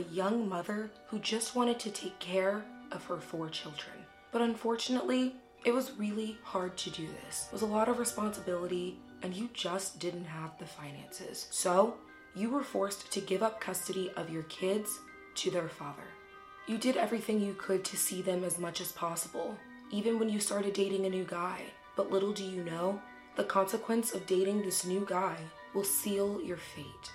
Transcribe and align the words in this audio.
a 0.00 0.14
young 0.14 0.48
mother 0.48 0.90
who 1.06 1.18
just 1.18 1.54
wanted 1.54 1.78
to 1.78 1.90
take 1.90 2.18
care 2.18 2.64
of 2.90 3.04
her 3.04 3.18
four 3.18 3.48
children. 3.48 3.96
But 4.32 4.42
unfortunately, 4.42 5.36
it 5.64 5.74
was 5.74 5.92
really 5.98 6.38
hard 6.42 6.76
to 6.78 6.90
do 6.90 7.06
this. 7.26 7.46
It 7.48 7.52
was 7.52 7.62
a 7.62 7.66
lot 7.66 7.88
of 7.88 7.98
responsibility, 7.98 8.98
and 9.22 9.34
you 9.34 9.50
just 9.52 9.98
didn't 9.98 10.24
have 10.24 10.58
the 10.58 10.64
finances. 10.64 11.48
So, 11.50 11.96
you 12.34 12.48
were 12.48 12.62
forced 12.62 13.12
to 13.12 13.20
give 13.20 13.42
up 13.42 13.60
custody 13.60 14.10
of 14.16 14.30
your 14.30 14.44
kids 14.44 15.00
to 15.36 15.50
their 15.50 15.68
father. 15.68 16.08
You 16.66 16.78
did 16.78 16.96
everything 16.96 17.40
you 17.40 17.54
could 17.54 17.84
to 17.86 17.96
see 17.96 18.22
them 18.22 18.44
as 18.44 18.58
much 18.58 18.80
as 18.80 18.92
possible, 18.92 19.56
even 19.90 20.18
when 20.18 20.30
you 20.30 20.40
started 20.40 20.72
dating 20.72 21.04
a 21.04 21.10
new 21.10 21.24
guy. 21.24 21.60
But 21.96 22.10
little 22.10 22.32
do 22.32 22.44
you 22.44 22.64
know, 22.64 23.00
the 23.36 23.44
consequence 23.44 24.14
of 24.14 24.26
dating 24.26 24.62
this 24.62 24.86
new 24.86 25.04
guy 25.06 25.36
will 25.74 25.84
seal 25.84 26.40
your 26.40 26.56
fate. 26.56 27.12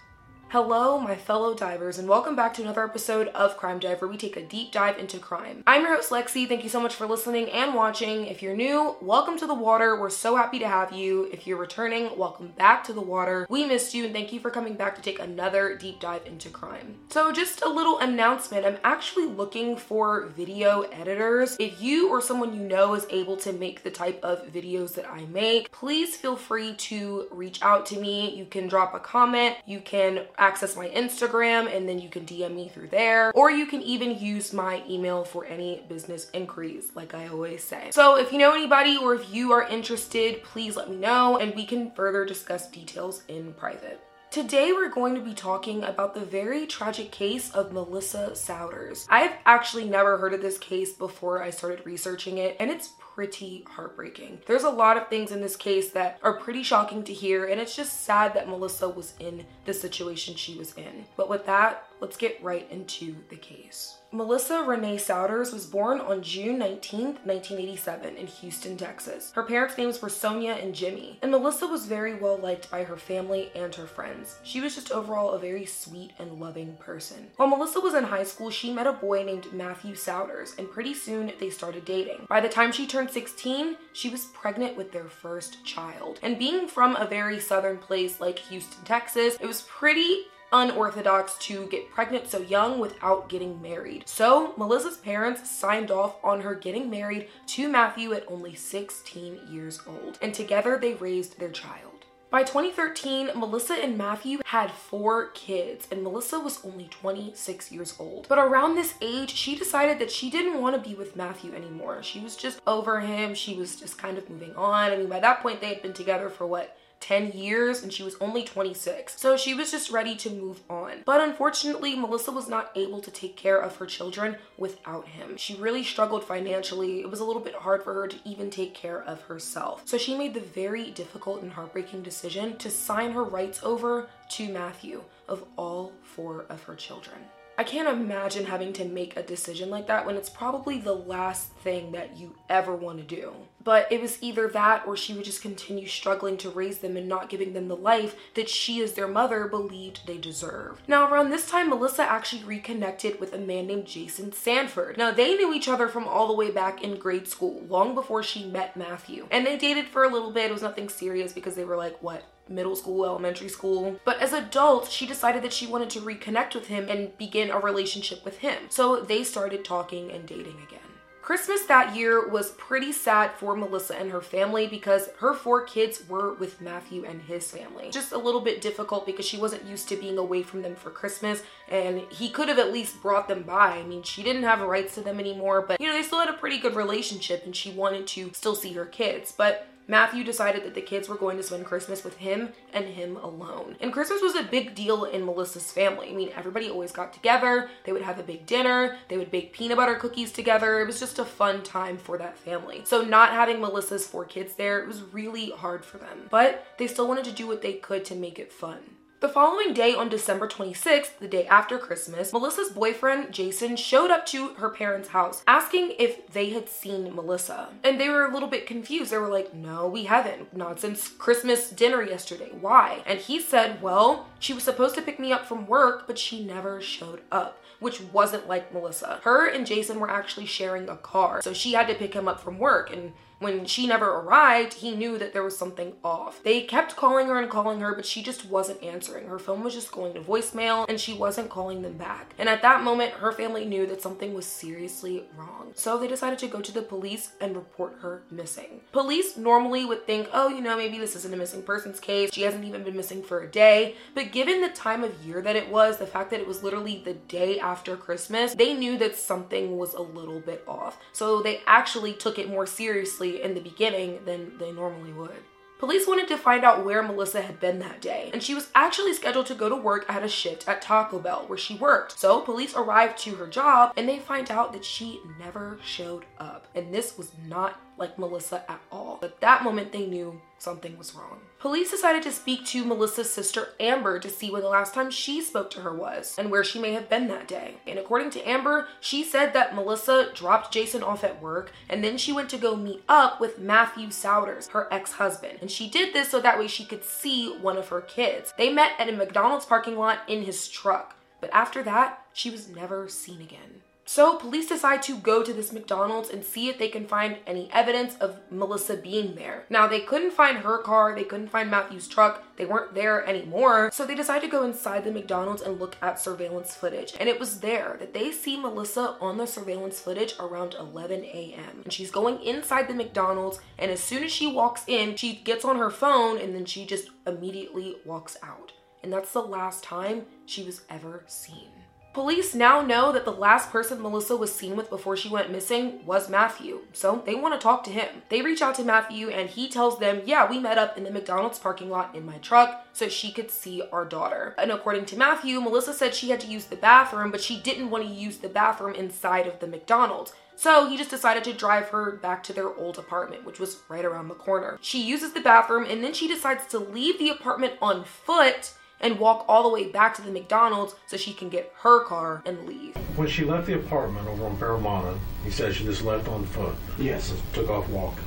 Hello, 0.50 1.00
my 1.00 1.16
fellow 1.16 1.56
divers, 1.56 1.98
and 1.98 2.08
welcome 2.08 2.36
back 2.36 2.54
to 2.54 2.62
another 2.62 2.84
episode 2.84 3.30
of 3.30 3.58
Crime 3.58 3.80
Dive, 3.80 4.00
where 4.00 4.10
we 4.10 4.16
take 4.16 4.38
a 4.38 4.46
deep 4.46 4.72
dive 4.72 4.98
into 5.00 5.18
crime. 5.18 5.64
I'm 5.66 5.82
your 5.82 5.96
host, 5.96 6.12
Lexi. 6.12 6.48
Thank 6.48 6.64
you 6.64 6.70
so 6.70 6.80
much 6.80 6.94
for 6.94 7.08
listening 7.08 7.50
and 7.50 7.74
watching. 7.74 8.28
If 8.28 8.44
you're 8.44 8.56
new, 8.56 8.96
welcome 9.02 9.40
to 9.40 9.48
the 9.48 9.56
water. 9.56 10.00
We're 10.00 10.12
so 10.12 10.36
happy 10.36 10.60
to 10.60 10.68
have 10.68 10.94
you. 10.94 11.30
If 11.34 11.48
you're 11.48 11.58
returning, 11.58 12.16
welcome 12.16 12.54
back 12.58 12.84
to 12.86 12.94
the 12.94 13.02
water. 13.02 13.48
We 13.50 13.66
missed 13.66 13.96
you, 13.96 14.06
and 14.06 14.14
thank 14.14 14.32
you 14.32 14.40
for 14.40 14.52
coming 14.52 14.76
back 14.76 14.96
to 14.96 15.02
take 15.02 15.20
another 15.20 15.76
deep 15.76 16.00
dive 16.00 16.26
into 16.28 16.50
crime. 16.50 17.00
So, 17.10 17.32
just 17.32 17.64
a 17.64 17.68
little 17.68 17.98
announcement 18.00 18.68
I'm 18.68 18.78
actually 18.84 19.26
looking 19.26 19.76
for 19.76 20.28
video 20.28 20.82
editors. 20.82 21.58
If 21.60 21.82
you 21.82 22.10
or 22.10 22.22
someone 22.22 22.54
you 22.54 22.62
know 22.62 22.94
is 22.94 23.08
able 23.10 23.36
to 23.38 23.52
make 23.52 23.84
the 23.84 23.92
type 23.92 24.24
of 24.24 24.48
videos 24.54 24.94
that 24.94 25.10
I 25.10 25.26
make, 25.26 25.72
please 25.72 26.16
feel 26.16 26.36
free 26.36 26.76
to 26.76 27.28
reach 27.32 27.62
out 27.64 27.88
to 27.88 28.00
me. 28.00 28.34
You 28.36 28.46
can 28.46 28.68
drop 28.68 28.94
a 28.94 29.00
comment, 29.00 29.56
you 29.66 29.80
can 29.80 30.28
access 30.38 30.76
my 30.76 30.90
Instagram 30.90 31.76
and 31.76 31.88
then 31.88 32.00
you 32.00 32.10
can 32.10 32.26
DM 32.26 32.56
me 32.56 32.70
through 32.70 32.88
there. 32.88 33.32
Or 33.36 33.52
you 33.52 33.66
can 33.66 33.82
even 33.82 34.18
use 34.18 34.54
my 34.54 34.84
email 34.90 35.24
for 35.24 35.46
any 35.46 35.84
business 35.88 36.30
inquiries, 36.34 36.92
like 36.96 37.14
I 37.14 37.28
always 37.28 37.64
say. 37.64 37.90
So 37.92 38.18
if 38.18 38.32
you 38.32 38.38
know 38.38 38.54
anybody 38.54 38.98
or 38.98 39.16
if 39.16 39.34
you 39.34 39.52
are 39.52 39.68
interested, 39.68 40.44
please 40.44 40.76
let 40.76 40.90
me 40.90 40.98
know 40.98 41.38
and 41.38 41.56
we 41.56 41.66
can 41.66 41.92
further 41.92 42.26
discuss 42.26 42.70
details 42.70 43.24
in 43.28 43.54
private. 43.54 44.02
Today, 44.32 44.74
we're 44.74 44.90
going 44.90 45.16
to 45.16 45.22
be 45.22 45.34
talking 45.34 45.82
about 45.86 46.14
the 46.14 46.20
very 46.20 46.68
tragic 46.68 47.10
case 47.10 47.52
of 47.52 47.72
Melissa 47.72 48.32
Sowders. 48.36 49.06
I've 49.10 49.32
actually 49.46 49.88
never 49.88 50.18
heard 50.18 50.34
of 50.34 50.42
this 50.42 50.58
case 50.58 50.92
before 50.92 51.42
I 51.42 51.52
started 51.52 51.86
researching 51.86 52.40
it, 52.40 52.58
and 52.60 52.70
it's 52.70 52.90
pretty 53.16 53.64
heartbreaking. 53.70 54.40
There's 54.46 54.66
a 54.66 54.70
lot 54.70 54.98
of 54.98 55.08
things 55.08 55.32
in 55.32 55.40
this 55.40 55.56
case 55.56 55.92
that 55.92 56.20
are 56.22 56.34
pretty 56.34 56.64
shocking 56.64 57.02
to 57.06 57.14
hear, 57.14 57.46
and 57.46 57.62
it's 57.62 57.74
just 57.74 58.02
sad 58.02 58.34
that 58.34 58.50
Melissa 58.50 58.90
was 58.90 59.14
in 59.20 59.46
the 59.64 59.74
situation 59.74 60.36
she 60.36 60.58
was 60.58 60.74
in. 60.74 61.06
But 61.16 61.30
with 61.30 61.46
that, 61.46 61.88
let's 62.02 62.18
get 62.18 62.44
right 62.44 62.70
into 62.70 63.16
the 63.30 63.38
case. 63.38 64.00
Melissa 64.12 64.64
Renee 64.64 64.96
Sowders 64.96 65.52
was 65.52 65.66
born 65.66 66.00
on 66.00 66.22
June 66.22 66.58
19, 66.58 67.06
1987, 67.24 68.16
in 68.16 68.28
Houston, 68.28 68.78
Texas. 68.78 69.32
Her 69.36 69.44
parents' 69.44 69.78
names 69.78 70.02
were 70.02 70.08
Sonia 70.08 70.54
and 70.54 70.74
Jimmy, 70.74 71.20
and 71.22 71.32
Melissa 71.32 71.68
was 71.68 71.86
very 71.86 72.16
well 72.16 72.38
liked 72.38 72.72
by 72.72 72.86
her 72.86 72.96
family 72.96 73.52
and 73.56 73.76
her 73.76 73.88
friends. 73.88 74.40
She 74.44 74.62
was 74.62 74.74
just 74.76 74.92
overall 74.92 75.32
a 75.32 75.40
very 75.40 75.66
sweet 75.66 76.12
and 76.18 76.40
loving 76.40 76.78
person. 76.78 77.28
While 77.36 77.50
Melissa 77.50 77.82
was 77.82 77.94
in 77.94 78.06
high 78.06 78.24
school, 78.24 78.50
she 78.52 78.72
met 78.72 78.88
a 78.88 78.94
boy 78.94 79.24
named 79.24 79.52
Matthew 79.52 79.96
Sowders, 79.96 80.58
and 80.58 80.72
pretty 80.72 80.94
soon 80.94 81.34
they 81.40 81.50
started 81.50 81.84
dating. 81.84 82.26
By 82.30 82.40
the 82.40 82.48
time 82.48 82.72
she 82.72 82.88
turned 82.88 83.05
16, 83.10 83.78
she 83.94 84.10
was 84.10 84.26
pregnant 84.26 84.78
with 84.78 84.92
their 84.92 85.06
first 85.06 85.64
child. 85.66 86.20
And 86.22 86.40
being 86.40 86.68
from 86.68 86.96
a 86.96 87.08
very 87.08 87.40
southern 87.40 87.78
place 87.78 88.20
like 88.20 88.40
Houston, 88.40 88.84
Texas, 88.84 89.38
it 89.40 89.48
was 89.48 89.64
pretty 89.64 90.26
unorthodox 90.52 91.38
to 91.40 91.66
get 91.68 91.92
pregnant 91.92 92.30
so 92.30 92.40
young 92.40 92.80
without 92.80 93.30
getting 93.30 93.62
married. 93.62 94.04
So, 94.08 94.54
Melissa's 94.58 94.98
parents 94.98 95.50
signed 95.50 95.92
off 95.92 96.16
on 96.24 96.42
her 96.42 96.56
getting 96.56 96.90
married 96.90 97.28
to 97.48 97.68
Matthew 97.68 98.14
at 98.14 98.26
only 98.28 98.56
16 98.56 99.40
years 99.50 99.82
old, 99.88 100.18
and 100.22 100.34
together 100.34 100.78
they 100.78 100.94
raised 100.94 101.40
their 101.40 101.50
child. 101.50 101.95
By 102.36 102.44
2013, 102.44 103.30
Melissa 103.34 103.76
and 103.76 103.98
Matthew 103.98 104.40
had 104.44 104.70
four 104.70 105.28
kids, 105.28 105.88
and 105.90 106.04
Melissa 106.04 106.38
was 106.38 106.66
only 106.66 106.90
26 106.90 107.72
years 107.72 107.96
old. 107.98 108.28
But 108.28 108.40
around 108.40 108.76
this 108.76 108.96
age, 109.00 109.34
she 109.34 109.56
decided 109.56 110.00
that 110.00 110.12
she 110.12 110.30
didn't 110.30 110.60
want 110.60 110.76
to 110.76 110.90
be 110.90 110.96
with 110.96 111.16
Matthew 111.16 111.54
anymore. 111.54 112.04
She 112.04 112.20
was 112.20 112.36
just 112.36 112.60
over 112.68 113.00
him. 113.00 113.36
She 113.36 113.56
was 113.56 113.78
just 113.78 113.98
kind 113.98 114.18
of 114.18 114.30
moving 114.30 114.54
on. 114.58 114.92
I 114.92 114.98
mean, 114.98 115.08
by 115.08 115.22
that 115.22 115.42
point, 115.42 115.62
they 115.62 115.70
had 115.70 115.82
been 115.82 115.94
together 115.94 116.30
for 116.30 116.46
what, 116.46 116.78
10 117.06 117.34
years 117.34 117.84
and 117.84 117.94
she 117.94 118.02
was 118.02 118.16
only 118.20 118.44
26. 118.44 119.20
So 119.22 119.38
she 119.38 119.54
was 119.54 119.70
just 119.70 119.92
ready 119.92 120.16
to 120.16 120.30
move 120.32 120.62
on. 120.68 121.04
But 121.06 121.22
unfortunately, 121.22 121.96
Melissa 121.96 122.32
was 122.32 122.50
not 122.50 122.72
able 122.76 123.00
to 123.02 123.12
take 123.12 123.38
care 123.38 123.60
of 123.60 123.76
her 123.76 123.86
children 123.86 124.38
without 124.58 125.08
him. 125.08 125.38
She 125.38 125.54
really 125.54 125.84
struggled 125.84 126.24
financially. 126.24 127.02
It 127.02 127.12
was 127.12 127.20
a 127.20 127.26
little 127.26 127.44
bit 127.44 127.54
hard 127.54 127.84
for 127.84 127.94
her 127.94 128.08
to 128.08 128.18
even 128.26 128.50
take 128.50 128.74
care 128.74 129.04
of 129.04 129.22
herself. 129.22 129.84
So 129.86 130.00
she 130.00 130.18
made 130.18 130.34
the 130.34 130.40
very 130.40 130.90
difficult 130.90 131.44
and 131.44 131.52
heartbreaking 131.52 132.02
decision 132.02 132.58
to 132.58 132.72
sign 132.72 133.12
her 133.12 133.24
rights 133.24 133.60
over 133.62 134.10
to 134.32 134.50
Matthew 134.52 135.04
of 135.28 135.46
all 135.58 135.94
four 136.02 136.46
of 136.50 136.64
her 136.64 136.76
children. 136.76 137.20
I 137.58 137.64
can't 137.64 137.88
imagine 137.88 138.46
having 138.46 138.74
to 138.74 138.86
make 138.86 139.16
a 139.16 139.24
decision 139.24 139.70
like 139.70 139.88
that 139.88 140.06
when 140.06 140.16
it's 140.16 140.30
probably 140.30 140.78
the 140.78 140.94
last 140.94 141.52
thing 141.52 141.94
that 141.94 142.18
you 142.18 142.36
ever 142.50 142.76
want 142.76 142.98
to 142.98 143.16
do. 143.16 143.34
But 143.64 143.92
it 143.92 144.00
was 144.00 144.22
either 144.22 144.48
that 144.50 144.86
or 144.86 144.96
she 144.96 145.14
would 145.14 145.26
just 145.26 145.42
continue 145.42 145.88
struggling 145.88 146.38
to 146.38 146.50
raise 146.50 146.80
them 146.80 146.96
and 146.96 147.08
not 147.08 147.30
giving 147.30 147.54
them 147.54 147.68
the 147.68 147.76
life 147.76 148.16
that 148.36 148.48
she, 148.48 148.82
as 148.84 148.94
their 148.94 149.08
mother, 149.08 149.48
believed 149.48 150.06
they 150.06 150.18
deserved. 150.18 150.84
Now, 150.88 151.10
around 151.10 151.32
this 151.32 151.50
time, 151.50 151.70
Melissa 151.70 152.04
actually 152.04 152.44
reconnected 152.44 153.20
with 153.20 153.34
a 153.34 153.40
man 153.40 153.66
named 153.66 153.88
Jason 153.88 154.34
Sanford. 154.34 154.98
Now, 154.98 155.12
they 155.12 155.36
knew 155.36 155.52
each 155.52 155.68
other 155.68 155.88
from 155.88 156.08
all 156.08 156.28
the 156.28 156.36
way 156.36 156.52
back 156.52 156.84
in 156.84 157.00
grade 157.00 157.28
school, 157.28 157.64
long 157.68 157.96
before 157.96 158.22
she 158.22 158.46
met 158.46 158.78
Matthew. 158.78 159.28
And 159.32 159.48
they 159.48 159.58
dated 159.58 159.88
for 159.88 160.04
a 160.04 160.12
little 160.12 160.32
bit. 160.32 160.52
It 160.52 160.54
was 160.54 160.62
nothing 160.62 160.90
serious 160.90 161.34
because 161.34 161.56
they 161.56 161.66
were 161.66 161.78
like, 161.78 162.04
what, 162.04 162.24
middle 162.48 162.76
school, 162.76 163.06
elementary 163.06 163.50
school. 163.50 164.00
But 164.06 164.22
as 164.22 164.34
adults, 164.34 164.92
she 164.92 165.06
decided 165.06 165.44
that 165.44 165.54
she 165.54 165.68
wanted 165.68 165.90
to 165.92 166.02
reconnect 166.02 166.56
with 166.56 166.68
him 166.68 166.88
and 166.90 167.18
begin 167.18 167.50
a 167.50 167.60
relationship 167.60 168.24
with 168.24 168.40
him. 168.40 168.58
So 168.70 169.00
they 169.02 169.24
started 169.24 169.66
talking 169.66 170.12
and 170.12 170.26
dating 170.28 170.58
again. 170.68 170.80
Christmas 171.26 171.64
that 171.64 171.96
year 171.96 172.30
was 172.30 172.52
pretty 172.52 172.92
sad 172.92 173.32
for 173.32 173.56
Melissa 173.56 173.98
and 173.98 174.12
her 174.12 174.22
family 174.22 174.68
because 174.68 175.10
her 175.18 175.34
four 175.34 175.64
kids 175.64 176.08
were 176.08 176.36
with 176.36 176.62
Matthew 176.62 177.04
and 177.04 177.20
his 177.20 177.50
family. 177.50 177.90
Just 177.90 178.12
a 178.12 178.18
little 178.18 178.42
bit 178.42 178.62
difficult 178.62 179.08
because 179.08 179.26
she 179.26 179.36
wasn't 179.36 179.66
used 179.66 179.90
to 179.90 179.96
being 179.96 180.20
away 180.20 180.44
from 180.44 180.62
them 180.62 180.76
for 180.76 180.92
Christmas 180.92 181.42
and 181.68 182.02
he 182.12 182.30
could 182.30 182.48
have 182.48 182.60
at 182.60 182.72
least 182.72 183.02
brought 183.02 183.28
them 183.28 183.42
by. 183.42 183.70
I 183.70 183.82
mean, 183.82 184.04
she 184.04 184.22
didn't 184.22 184.44
have 184.44 184.62
rights 184.62 184.94
to 184.96 185.02
them 185.02 185.20
anymore, 185.20 185.64
but 185.68 185.82
you 185.82 185.88
know, 185.88 185.94
they 185.94 186.04
still 186.04 186.20
had 186.20 186.30
a 186.30 186.34
pretty 186.34 186.60
good 186.60 186.76
relationship 186.76 187.44
and 187.44 187.56
she 187.56 187.72
wanted 187.72 188.06
to 188.06 188.32
still 188.34 188.54
see 188.54 188.74
her 188.74 188.86
kids. 188.86 189.34
But 189.36 189.68
Matthew 189.88 190.24
decided 190.24 190.64
that 190.64 190.74
the 190.74 190.82
kids 190.82 191.08
were 191.08 191.16
going 191.16 191.38
to 191.38 191.44
spend 191.44 191.66
Christmas 191.66 192.04
with 192.04 192.18
him 192.18 192.50
and 192.74 192.86
him 192.86 193.18
alone. 193.18 193.76
And 193.80 193.94
Christmas 193.94 194.22
was 194.22 194.36
a 194.36 194.44
big 194.44 194.74
deal 194.74 195.06
in 195.06 195.26
Melissa's 195.26 195.72
family. 195.72 196.10
I 196.10 196.14
mean, 196.14 196.32
everybody 196.36 196.70
always 196.70 196.92
got 196.92 197.14
together, 197.14 197.70
they 197.84 197.92
would 197.92 198.02
have 198.02 198.20
a 198.20 198.24
big 198.24 198.46
dinner, 198.46 198.98
they 199.10 199.18
would 199.18 199.32
bake 199.32 199.54
peanut 199.54 199.78
butter 199.78 199.96
cookies 199.96 200.32
together. 200.32 200.80
It 200.80 200.88
was 200.88 201.00
just 201.00 201.20
a 201.20 201.26
fun 201.26 201.64
time 201.64 201.98
for 201.98 202.18
that 202.18 202.38
family. 202.38 202.82
So, 202.86 203.04
not 203.04 203.32
having 203.32 203.62
Melissa's 203.62 204.08
four 204.08 204.26
kids 204.26 204.56
there, 204.56 204.80
it 204.80 204.88
was 204.88 205.02
really 205.02 205.52
hard 205.52 205.86
for 205.86 205.98
them. 205.98 206.28
But 206.30 206.66
they 206.78 206.88
still 206.88 207.08
wanted 207.08 207.26
to 207.26 207.32
do 207.32 207.48
what 207.48 207.62
they 207.62 207.74
could 207.74 208.06
to 208.06 208.16
make 208.16 208.40
it 208.40 208.52
fun. 208.52 208.80
The 209.22 209.30
following 209.30 209.74
day, 209.74 209.96
on 209.96 210.10
December 210.10 210.46
26th, 210.46 211.20
the 211.20 211.28
day 211.28 211.48
after 211.48 211.78
Christmas, 211.78 212.34
Melissa's 212.34 212.70
boyfriend, 212.70 213.34
Jason, 213.34 213.78
showed 213.78 214.12
up 214.12 214.26
to 214.28 214.50
her 214.56 214.70
parents' 214.70 215.08
house 215.08 215.42
asking 215.48 215.94
if 215.98 216.28
they 216.28 216.50
had 216.50 216.68
seen 216.68 217.16
Melissa. 217.16 217.70
And 217.82 218.00
they 218.00 218.10
were 218.10 218.26
a 218.26 218.34
little 218.34 218.50
bit 218.50 218.68
confused. 218.68 219.12
They 219.12 219.18
were 219.18 219.30
like, 219.30 219.54
No, 219.54 219.88
we 219.88 220.04
haven't. 220.04 220.56
Not 220.56 220.82
since 220.82 221.08
Christmas 221.08 221.70
dinner 221.70 222.04
yesterday. 222.04 222.52
Why? 222.60 223.04
And 223.06 223.20
he 223.20 223.40
said, 223.40 223.82
Well, 223.82 224.28
she 224.38 224.54
was 224.54 224.64
supposed 224.64 224.96
to 224.96 225.02
pick 225.02 225.18
me 225.18 225.32
up 225.32 225.46
from 225.46 225.66
work, 225.66 226.08
but 226.08 226.20
she 226.20 226.44
never 226.44 226.82
showed 226.82 227.22
up 227.32 227.62
which 227.80 228.02
wasn't 228.02 228.48
like 228.48 228.74
Melissa. 228.74 229.20
Her 229.24 229.48
and 229.48 229.68
Jason 229.68 230.00
were 230.00 230.10
actually 230.10 230.46
sharing 230.46 230.88
a 230.90 230.96
car, 230.96 231.42
so 231.42 231.54
she 231.54 231.74
had 231.74 231.88
to 231.88 231.94
pick 231.94 232.14
him 232.14 232.28
up 232.28 232.40
from 232.40 232.58
work. 232.58 232.92
And 232.92 233.12
when 233.40 233.66
she 233.66 233.88
never 233.88 234.10
arrived, 234.10 234.76
he 234.76 234.96
knew 234.96 235.18
that 235.18 235.34
there 235.34 235.44
was 235.44 235.58
something 235.58 235.94
off. 236.04 236.42
They 236.44 236.62
kept 236.62 236.96
calling 236.96 237.28
her 237.28 237.40
and 237.40 237.50
calling 237.50 237.80
her, 237.82 237.94
but 237.94 238.06
she 238.06 238.24
just 238.24 238.46
wasn't 238.46 238.82
answering. 238.82 239.28
Her 239.28 239.40
phone 239.40 239.64
was 239.64 239.74
just 239.74 239.92
going 239.92 240.14
to 240.14 240.22
voicemail 240.22 240.86
and 240.88 241.00
she 241.00 241.14
wasn't 241.14 241.50
calling 241.50 241.82
them 241.82 241.98
back. 241.98 242.34
And 242.38 242.48
at 242.48 242.62
that 242.62 242.84
moment, 242.84 243.14
her 243.14 243.32
family 243.32 243.66
knew 243.66 243.86
that 243.88 244.02
something 244.02 244.34
was 244.34 244.46
seriously 244.46 245.26
wrong. 245.38 245.72
So 245.76 245.98
they 245.98 246.08
decided 246.08 246.40
to 246.40 246.48
go 246.48 246.62
to 246.62 246.72
the 246.72 246.82
police 246.82 247.32
and 247.42 247.56
report 247.56 247.98
her 248.02 248.24
missing. 248.32 248.82
Police 248.92 249.36
normally 249.36 249.86
would 249.86 250.06
think, 250.06 250.30
oh, 250.32 250.48
you 250.48 250.62
know, 250.62 250.78
maybe 250.78 250.98
this 250.98 251.16
isn't 251.18 251.34
a 251.34 251.38
missing 251.38 251.64
persons 251.64 252.00
case. 252.00 252.30
She 252.34 252.44
hasn't 252.44 252.66
even 252.66 252.84
been 252.84 252.96
missing 252.96 253.22
for 253.22 253.42
a 253.42 253.52
day. 253.52 253.96
But 254.14 254.32
given 254.32 254.62
the 254.62 254.70
time 254.70 255.04
of 255.04 255.26
year 255.26 255.42
that 255.42 255.56
it 255.56 255.70
was, 255.70 255.98
the 255.98 256.08
fact 256.08 256.32
that 256.32 256.40
it 256.40 256.48
was 256.48 256.64
literally 256.64 257.02
the 257.04 257.14
day 257.14 257.60
after 257.60 257.98
Christmas, 257.98 258.56
they 258.56 258.74
knew 258.74 258.98
that 258.98 259.16
something 259.16 259.78
was 259.78 259.94
a 259.94 260.02
little 260.02 260.40
bit 260.40 260.64
off. 260.68 261.00
So 261.12 261.42
they 261.42 261.62
actually 261.68 262.14
took 262.14 262.40
it 262.40 262.50
more 262.50 262.66
seriously 262.66 263.25
in 263.30 263.54
the 263.54 263.62
beginning 263.62 264.20
than 264.26 264.58
they 264.58 264.72
normally 264.72 265.14
would. 265.14 265.44
Police 265.78 266.08
wanted 266.08 266.30
to 266.30 266.38
find 266.38 266.64
out 266.64 266.86
where 266.86 267.04
Melissa 267.04 267.42
had 267.42 267.60
been 267.60 267.80
that 267.80 268.00
day, 268.00 268.30
and 268.32 268.42
she 268.42 268.56
was 268.56 268.70
actually 268.74 269.14
scheduled 269.14 269.46
to 269.48 269.56
go 269.56 269.68
to 269.68 269.76
work 269.76 270.06
at 270.08 270.24
a 270.24 270.28
shift 270.30 270.68
at 270.70 270.82
Taco 270.82 271.20
Bell 271.20 271.44
where 271.48 271.58
she 271.58 271.76
worked. 271.76 272.18
So 272.18 272.40
police 272.40 272.74
arrived 272.76 273.18
to 273.20 273.36
her 273.36 273.48
job 273.48 273.92
and 273.98 274.08
they 274.08 274.20
find 274.20 274.50
out 274.50 274.72
that 274.72 274.86
she 274.86 275.20
never 275.38 275.78
showed 275.84 276.26
up. 276.40 276.68
And 276.76 276.94
this 276.94 277.18
was 277.18 277.32
not 277.46 277.80
like 277.98 278.18
Melissa 278.18 278.64
at 278.72 278.80
all. 278.90 279.20
At 279.22 279.42
that 279.42 279.64
moment, 279.64 279.92
they 279.92 280.06
knew 280.06 280.42
something 280.60 280.98
was 280.98 281.14
wrong. 281.14 281.42
Police 281.66 281.90
decided 281.90 282.22
to 282.22 282.32
speak 282.32 282.64
to 282.68 282.86
Melissa's 282.86 283.34
sister 283.34 283.70
Amber 283.80 284.20
to 284.20 284.30
see 284.30 284.52
when 284.52 284.62
the 284.62 284.70
last 284.70 284.94
time 284.94 285.10
she 285.10 285.42
spoke 285.42 285.72
to 285.72 285.82
her 285.82 285.92
was 285.92 286.36
and 286.38 286.52
where 286.52 286.64
she 286.64 286.78
may 286.78 286.94
have 286.94 287.10
been 287.10 287.28
that 287.30 287.48
day. 287.48 287.78
And 287.88 287.98
according 287.98 288.30
to 288.32 288.48
Amber, 288.48 288.88
she 289.00 289.24
said 289.24 289.52
that 289.54 289.74
Melissa 289.74 290.30
dropped 290.36 290.72
Jason 290.72 291.02
off 291.02 291.24
at 291.24 291.42
work 291.42 291.72
and 291.90 292.04
then 292.04 292.20
she 292.20 292.32
went 292.32 292.52
to 292.52 292.60
go 292.60 292.76
meet 292.76 293.02
up 293.10 293.42
with 293.42 293.58
Matthew 293.58 294.12
Sowders, 294.12 294.68
her 294.74 294.88
ex 294.94 295.14
husband. 295.14 295.58
And 295.60 295.72
she 295.72 295.90
did 295.90 296.14
this 296.14 296.30
so 296.30 296.40
that 296.40 296.60
way 296.60 296.68
she 296.68 296.86
could 296.86 297.04
see 297.04 297.58
one 297.58 297.78
of 297.78 297.90
her 297.90 298.02
kids. 298.02 298.54
They 298.60 298.72
met 298.72 298.92
at 299.00 299.10
a 299.10 299.14
McDonald's 299.14 299.66
parking 299.66 299.98
lot 299.98 300.20
in 300.28 300.44
his 300.44 300.68
truck. 300.68 301.16
But 301.42 301.50
after 301.52 301.82
that, 301.82 302.28
she 302.32 302.52
was 302.52 302.70
never 302.70 303.08
seen 303.08 303.42
again. 303.42 303.82
So 304.08 304.36
police 304.36 304.68
decide 304.68 305.02
to 305.04 305.18
go 305.18 305.44
to 305.44 305.52
this 305.52 305.74
McDonald's 305.74 306.30
and 306.30 306.46
see 306.46 306.70
if 306.70 306.78
they 306.78 306.90
can 306.90 307.08
find 307.08 307.38
any 307.48 307.70
evidence 307.74 308.16
of 308.18 308.40
Melissa 308.52 308.96
being 308.96 309.34
there. 309.34 309.66
Now 309.68 309.88
they 309.88 310.00
couldn't 310.00 310.32
find 310.32 310.60
her 310.60 310.78
car, 310.78 311.16
they 311.16 311.24
couldn't 311.24 311.50
find 311.50 311.72
Matthew's 311.72 312.08
truck, 312.08 312.44
they 312.56 312.66
weren't 312.66 312.94
there 312.94 313.26
anymore. 313.26 313.90
So 313.92 314.06
they 314.06 314.14
decide 314.14 314.42
to 314.44 314.48
go 314.48 314.64
inside 314.64 315.04
the 315.04 315.12
McDonald's 315.12 315.64
and 315.64 315.80
look 315.80 315.98
at 316.04 316.20
surveillance 316.20 316.76
footage. 316.76 317.16
And 317.20 317.28
it 317.28 317.40
was 317.40 317.62
there 317.62 317.98
that 318.00 318.14
they 318.14 318.32
see 318.32 318.58
Melissa 318.58 319.18
on 319.20 319.38
the 319.38 319.48
surveillance 319.48 320.00
footage 320.00 320.36
around 320.40 320.76
11 320.80 321.24
a.m. 321.26 321.82
And 321.84 321.92
she's 321.92 322.12
going 322.12 322.42
inside 322.44 322.88
the 322.88 322.94
McDonald's 322.94 323.60
and 323.80 323.90
as 323.90 324.04
soon 324.04 324.24
as 324.24 324.32
she 324.32 324.46
walks 324.46 324.84
in, 324.86 325.16
she 325.16 325.34
gets 325.34 325.66
on 325.66 325.78
her 325.78 325.90
phone 325.90 326.38
and 326.38 326.54
then 326.54 326.66
she 326.66 326.86
just 326.86 327.10
immediately 327.26 327.96
walks 328.06 328.38
out. 328.44 328.72
And 329.02 329.12
that's 329.12 329.34
the 329.34 329.42
last 329.42 329.84
time 329.84 330.26
she 330.46 330.64
was 330.64 330.82
ever 330.90 331.24
seen. 331.28 331.75
Police 332.16 332.56
now 332.56 332.80
know 332.80 333.12
that 333.12 333.26
the 333.26 333.32
last 333.32 333.72
person 333.72 334.02
Melissa 334.02 334.38
was 334.38 334.56
seen 334.56 334.78
with 334.78 334.90
before 334.90 335.18
she 335.18 335.28
went 335.28 335.52
missing 335.52 336.06
was 336.06 336.30
Matthew, 336.30 336.84
so 336.94 337.22
they 337.26 337.36
want 337.36 337.54
to 337.54 337.60
talk 337.60 337.84
to 337.84 337.92
him. 337.92 338.08
They 338.30 338.42
reach 338.42 338.62
out 338.62 338.76
to 338.76 338.86
Matthew 338.86 339.28
and 339.28 339.50
he 339.50 339.68
tells 339.68 340.00
them, 340.00 340.22
Yeah, 340.24 340.50
we 340.50 340.58
met 340.58 340.78
up 340.78 340.98
in 340.98 341.04
the 341.04 341.12
McDonald's 341.12 341.60
parking 341.60 341.90
lot 341.90 342.16
in 342.16 342.26
my 342.26 342.38
truck 342.38 342.86
so 342.94 343.10
she 343.10 343.34
could 343.34 343.52
see 343.52 343.84
our 343.92 344.06
daughter. 344.06 344.56
And 344.58 344.72
according 344.72 345.08
to 345.08 345.18
Matthew, 345.18 345.60
Melissa 345.60 345.94
said 345.94 346.16
she 346.16 346.30
had 346.30 346.40
to 346.40 346.48
use 346.48 346.68
the 346.68 346.78
bathroom, 346.78 347.32
but 347.32 347.42
she 347.42 347.60
didn't 347.60 347.90
want 347.90 348.06
to 348.06 348.10
use 348.10 348.38
the 348.38 348.48
bathroom 348.48 348.96
inside 348.96 349.46
of 349.46 349.60
the 349.60 349.68
McDonald's. 349.68 350.32
So 350.56 350.88
he 350.88 350.96
just 350.96 351.10
decided 351.10 351.44
to 351.44 351.54
drive 351.54 351.90
her 351.90 352.14
back 352.14 352.44
to 352.44 352.54
their 352.54 352.74
old 352.74 352.98
apartment, 352.98 353.44
which 353.44 353.60
was 353.60 353.82
right 353.90 354.06
around 354.06 354.30
the 354.30 354.36
corner. 354.36 354.80
She 354.80 355.04
uses 355.04 355.34
the 355.34 355.42
bathroom 355.42 355.86
and 355.90 356.02
then 356.02 356.14
she 356.14 356.30
decides 356.30 356.66
to 356.68 356.80
leave 356.80 357.20
the 357.20 357.28
apartment 357.28 357.74
on 357.82 358.06
foot 358.06 358.72
and 359.02 359.20
walk 359.20 359.46
all 359.48 359.64
the 359.64 359.70
way 359.70 359.88
back 359.90 360.16
to 360.16 360.22
the 360.22 360.32
McDonald's 360.32 360.96
so 361.08 361.18
she 361.18 361.34
can 361.34 361.50
get 361.50 361.72
her 361.80 362.04
car 362.04 362.42
and 362.46 362.68
leave. 362.68 362.96
When 363.16 363.28
she 363.28 363.44
left 363.44 363.68
the 363.68 363.76
apartment 363.76 364.28
over 364.28 364.46
on 364.46 364.58
Paramount, 364.58 365.18
he 365.44 365.52
said 365.52 365.74
she 365.74 365.84
just 365.84 366.04
left 366.04 366.28
on 366.28 366.46
foot. 366.46 366.76
Yes. 366.98 367.30
Just 367.30 367.54
took 367.54 367.70
off 367.70 367.88
walking. 367.90 368.24